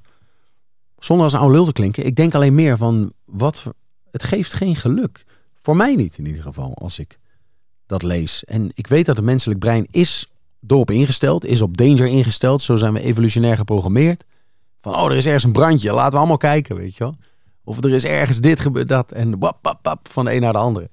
[0.98, 2.06] zonder als een oude lul te klinken.
[2.06, 3.64] Ik denk alleen meer van, wat,
[4.10, 5.24] het geeft geen geluk.
[5.60, 7.18] Voor mij niet in ieder geval, als ik
[7.86, 8.44] dat lees.
[8.44, 10.26] En ik weet dat het menselijk brein is
[10.66, 12.62] erop ingesteld, is op danger ingesteld.
[12.62, 14.24] Zo zijn we evolutionair geprogrammeerd.
[14.80, 17.14] Van, oh, er is ergens een brandje, laten we allemaal kijken, weet je wel.
[17.64, 19.12] Of er is ergens dit gebeurd, dat.
[19.12, 20.90] En wap, wap, wap, van de een naar de andere.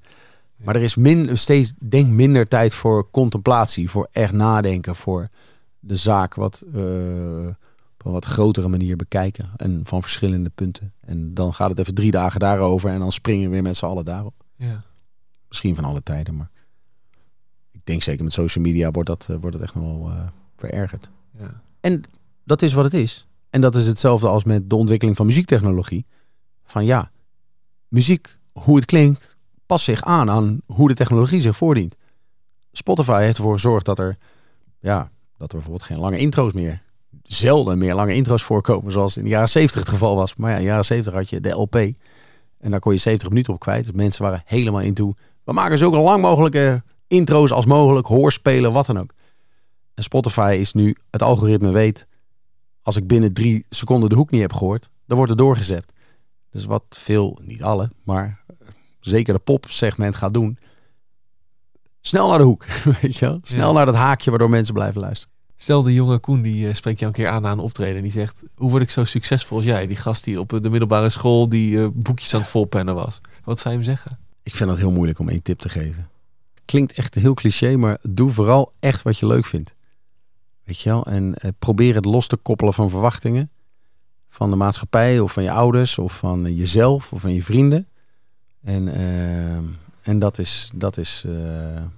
[0.56, 5.30] Maar er is min, steeds, denk minder tijd voor contemplatie, voor echt nadenken, voor
[5.80, 7.48] de zaak wat, eh,
[8.06, 9.49] op een wat grotere manier bekijken.
[9.58, 10.93] En van verschillende punten.
[10.99, 13.86] En dan gaat het even drie dagen daarover en dan springen we weer met z'n
[13.86, 14.43] allen daarop.
[14.56, 14.84] Ja.
[15.47, 16.51] Misschien van alle tijden, maar
[17.72, 20.28] ik denk zeker met social media wordt dat, eh, wordt dat echt nog wel eh,
[20.56, 21.10] verergerd.
[21.39, 21.62] Ja.
[21.80, 22.03] En
[22.43, 23.28] dat is wat het is.
[23.49, 26.06] En dat is hetzelfde als met de ontwikkeling van muziektechnologie.
[26.64, 27.12] Van ja,
[27.88, 31.97] muziek, hoe het klinkt, past zich aan aan hoe de technologie zich voordient.
[32.72, 34.18] Spotify heeft ervoor gezorgd dat er,
[34.80, 36.84] ja, dat er bijvoorbeeld geen lange intro's meer,
[37.26, 40.36] zelden meer lange intro's voorkomen, zoals in de jaren 70 het geval was.
[40.36, 41.76] Maar ja, in de jaren 70 had je de LP
[42.59, 43.86] en daar kon je 70 minuten op kwijt.
[43.86, 45.13] Dus mensen waren helemaal into.
[45.43, 49.13] We maken zulke lang mogelijke intro's als mogelijk, hoorspelen, wat dan ook.
[49.93, 52.07] En Spotify is nu, het algoritme weet,
[52.82, 55.93] als ik binnen drie seconden de hoek niet heb gehoord, dan wordt er doorgezet.
[56.51, 58.43] Dus wat veel, niet alle, maar
[58.99, 60.57] zeker de popsegment gaat doen.
[62.01, 62.65] Snel naar de hoek,
[63.01, 63.39] weet je wel?
[63.41, 63.73] Snel Ja.
[63.73, 65.35] naar dat haakje waardoor mensen blijven luisteren.
[65.58, 68.01] Stel de jonge Koen die eh, spreekt jou een keer aan na een optreden en
[68.01, 69.88] die zegt: Hoe word ik zo succesvol als jij?
[69.88, 73.22] Die gast die op de middelbare school die eh, boekjes aan het volpennen was.
[73.43, 74.20] Wat zou je hem zeggen?
[74.43, 76.10] Ik vind dat heel moeilijk om één tip te geven.
[76.66, 79.74] Klinkt echt heel cliché, maar doe vooral echt wat je leuk vindt.
[80.64, 81.06] Weet je wel?
[81.06, 83.49] En eh, probeer het los te koppelen van verwachtingen.
[84.30, 87.88] Van de maatschappij of van je ouders of van eh, jezelf of van je vrienden.
[88.66, 89.56] En, eh,
[90.01, 91.91] en dat is, dat is, eh, en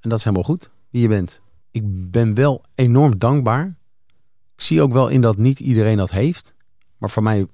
[0.00, 1.40] dat is helemaal goed, wie je bent.
[1.78, 3.76] Ik ben wel enorm dankbaar.
[4.54, 6.54] Ik zie ook wel in dat niet iedereen dat heeft.
[6.96, 7.46] Maar voor mij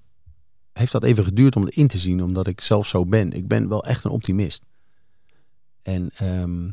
[0.72, 3.32] heeft dat even geduurd om het in te zien, omdat ik zelf zo ben.
[3.32, 4.64] Ik ben wel echt een optimist.
[5.82, 6.68] En ehm,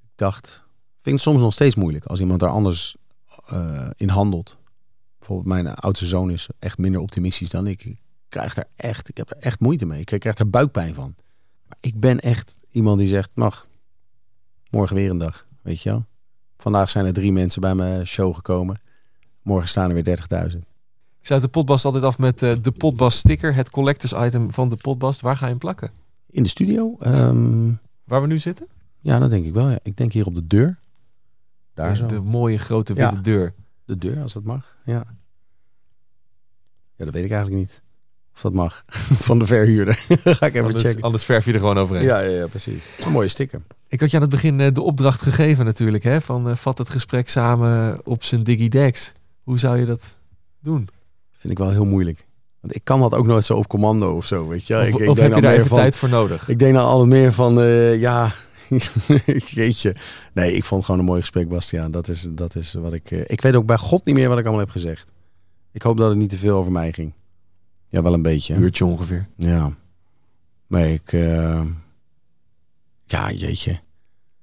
[0.00, 0.64] ik dacht,
[1.02, 2.96] vind het soms nog steeds moeilijk als iemand daar anders
[3.46, 4.56] eh, in handelt.
[5.18, 7.84] Bijvoorbeeld mijn oudste zoon is echt minder optimistisch dan ik.
[7.84, 7.98] Ik
[8.28, 10.00] krijg daar echt, ik heb er echt moeite mee.
[10.00, 11.14] Ik krijg er buikpijn van.
[11.66, 13.66] Maar ik ben echt iemand die zegt, mag,
[14.70, 16.08] morgen weer een dag, weet je wel.
[16.60, 18.80] Vandaag zijn er drie mensen bij mijn show gekomen.
[19.42, 20.18] Morgen staan er weer
[20.52, 20.58] 30.000.
[21.20, 24.68] Ik sluit de potbast altijd af met eh, de potbast sticker, het collectors item van
[24.68, 25.20] de potbast.
[25.20, 25.90] Waar ga je hem plakken?
[26.30, 26.96] In de studio?
[27.00, 27.72] ehm,
[28.04, 28.66] Waar we nu zitten?
[29.00, 29.68] ja, dat denk ik wel.
[29.70, 29.78] Ja.
[29.82, 30.78] Ik denk hier op de deur.
[31.74, 32.06] Daar zo.
[32.06, 33.20] De mooie grote witte Ja.
[33.20, 33.54] deur.
[33.84, 34.76] De deur, als dat mag.
[34.84, 35.04] Ja.
[36.96, 37.82] Ja, dat weet ik eigenlijk niet.
[38.34, 38.84] Of dat mag.
[39.28, 39.94] Van de verhuurder.
[40.24, 41.02] Ga ik even Anders, checken.
[41.02, 42.04] anders verf je er gewoon overheen.
[42.04, 42.84] Ja, ja, ja, precies.
[43.04, 43.62] Een mooie sticker.
[43.88, 46.02] Ik had je aan het begin eh, de opdracht gegeven natuurlijk.
[46.04, 46.20] Hè?
[46.20, 49.12] Van eh, vat het gesprek samen op zijn Digidex.
[49.42, 50.14] Hoe zou je dat
[50.60, 50.88] doen?
[51.38, 52.26] Vind ik wel heel moeilijk.
[52.60, 54.76] Want ik kan dat ook nooit zo op commando of zo, weet je.
[54.76, 56.48] Of, ik, ik of denk heb je daar meer even van, tijd voor nodig?
[56.48, 58.32] Ik denk dan altijd meer van, eh, ja,
[59.46, 59.94] jeetje.
[60.32, 61.90] Nee, ik vond het gewoon een mooi gesprek, Bastiaan.
[61.90, 63.10] Dat is, dat is wat ik...
[63.10, 65.10] eh, ik weet ook bij God niet meer wat ik allemaal heb gezegd.
[65.72, 67.12] Ik hoop dat het niet te veel over mij ging.
[67.90, 68.54] Ja, wel een beetje.
[68.54, 69.28] Een uurtje ongeveer.
[69.36, 69.72] Ja.
[70.66, 71.12] Nee, ik...
[71.12, 71.64] eh,
[73.04, 73.80] Ja, jeetje.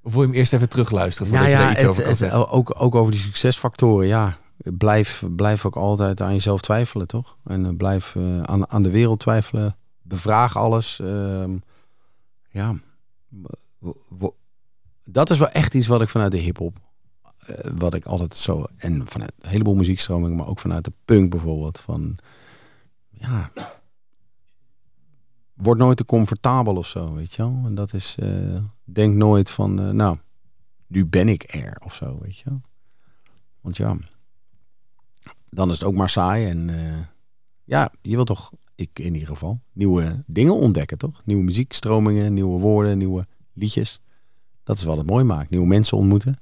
[0.01, 2.19] Of wil je hem eerst even terugluisteren voordat Nou ja, iets het- over kan het-
[2.19, 2.49] zeggen?
[2.49, 4.07] ook, ook over die succesfactoren.
[4.07, 7.37] Ja, blijf, blijf ook altijd aan jezelf twijfelen, toch?
[7.43, 9.75] En eh, blijf eh, aan, aan de wereld twijfelen.
[10.01, 10.99] Bevraag alles.
[10.99, 11.57] ehm,
[12.49, 12.75] ja,
[15.03, 16.77] dat is wel echt iets wat ik vanuit de hip-hop.
[17.77, 18.65] wat ik altijd zo.
[18.77, 21.79] En vanuit een heleboel muziekstromingen, maar ook vanuit de punk bijvoorbeeld.
[21.79, 22.17] Van
[23.19, 23.51] ja.
[25.53, 27.61] Word nooit te comfortabel of zo, weet je wel.
[27.65, 28.15] En dat is.
[28.19, 29.79] eh, denk nooit van.
[29.79, 30.17] eh, nou,
[30.87, 32.61] nu ben ik er of zo, weet je wel.
[33.61, 33.97] Want ja,
[35.49, 36.45] dan is het ook maar saai.
[36.49, 36.97] En eh,
[37.63, 41.21] ja, je wil toch, ik in ieder geval, nieuwe dingen ontdekken, toch?
[41.25, 44.01] Nieuwe muziekstromingen, nieuwe woorden, nieuwe liedjes.
[44.63, 45.49] Dat is wat het mooi maakt.
[45.49, 46.39] Nieuwe mensen ontmoeten.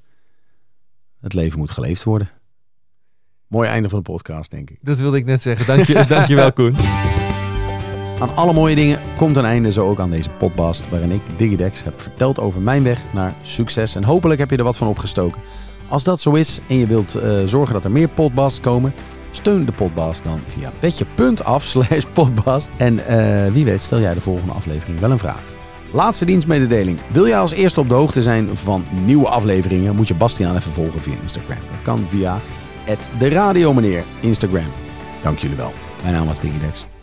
[1.19, 2.29] Het leven moet geleefd worden.
[3.47, 4.77] Mooi einde van de podcast, denk ik.
[4.81, 5.65] Dat wilde ik net zeggen.
[5.65, 6.75] Dank je, dankjewel, Koen.
[8.19, 11.83] Aan alle mooie dingen komt een einde, zo ook aan deze podcast, waarin ik, Digidex,
[11.83, 13.95] heb verteld over mijn weg naar succes.
[13.95, 15.41] En hopelijk heb je er wat van opgestoken.
[15.87, 18.93] Als dat zo is en je wilt eh, zorgen dat er meer podcasts komen,
[19.31, 22.69] steun de podcast dan via petje.af slash podcast.
[22.77, 25.41] En eh, wie weet stel jij de volgende aflevering wel een vraag.
[25.91, 26.99] Laatste dienstmededeling.
[27.11, 30.73] Wil jij als eerste op de hoogte zijn van nieuwe afleveringen, moet je Bastiaan even
[30.73, 31.57] volgen via Instagram.
[31.71, 32.41] Dat kan via
[33.19, 34.71] de Radio Meneer Instagram.
[35.21, 35.73] Dank jullie wel.
[36.01, 36.94] Mijn naam was Digidex.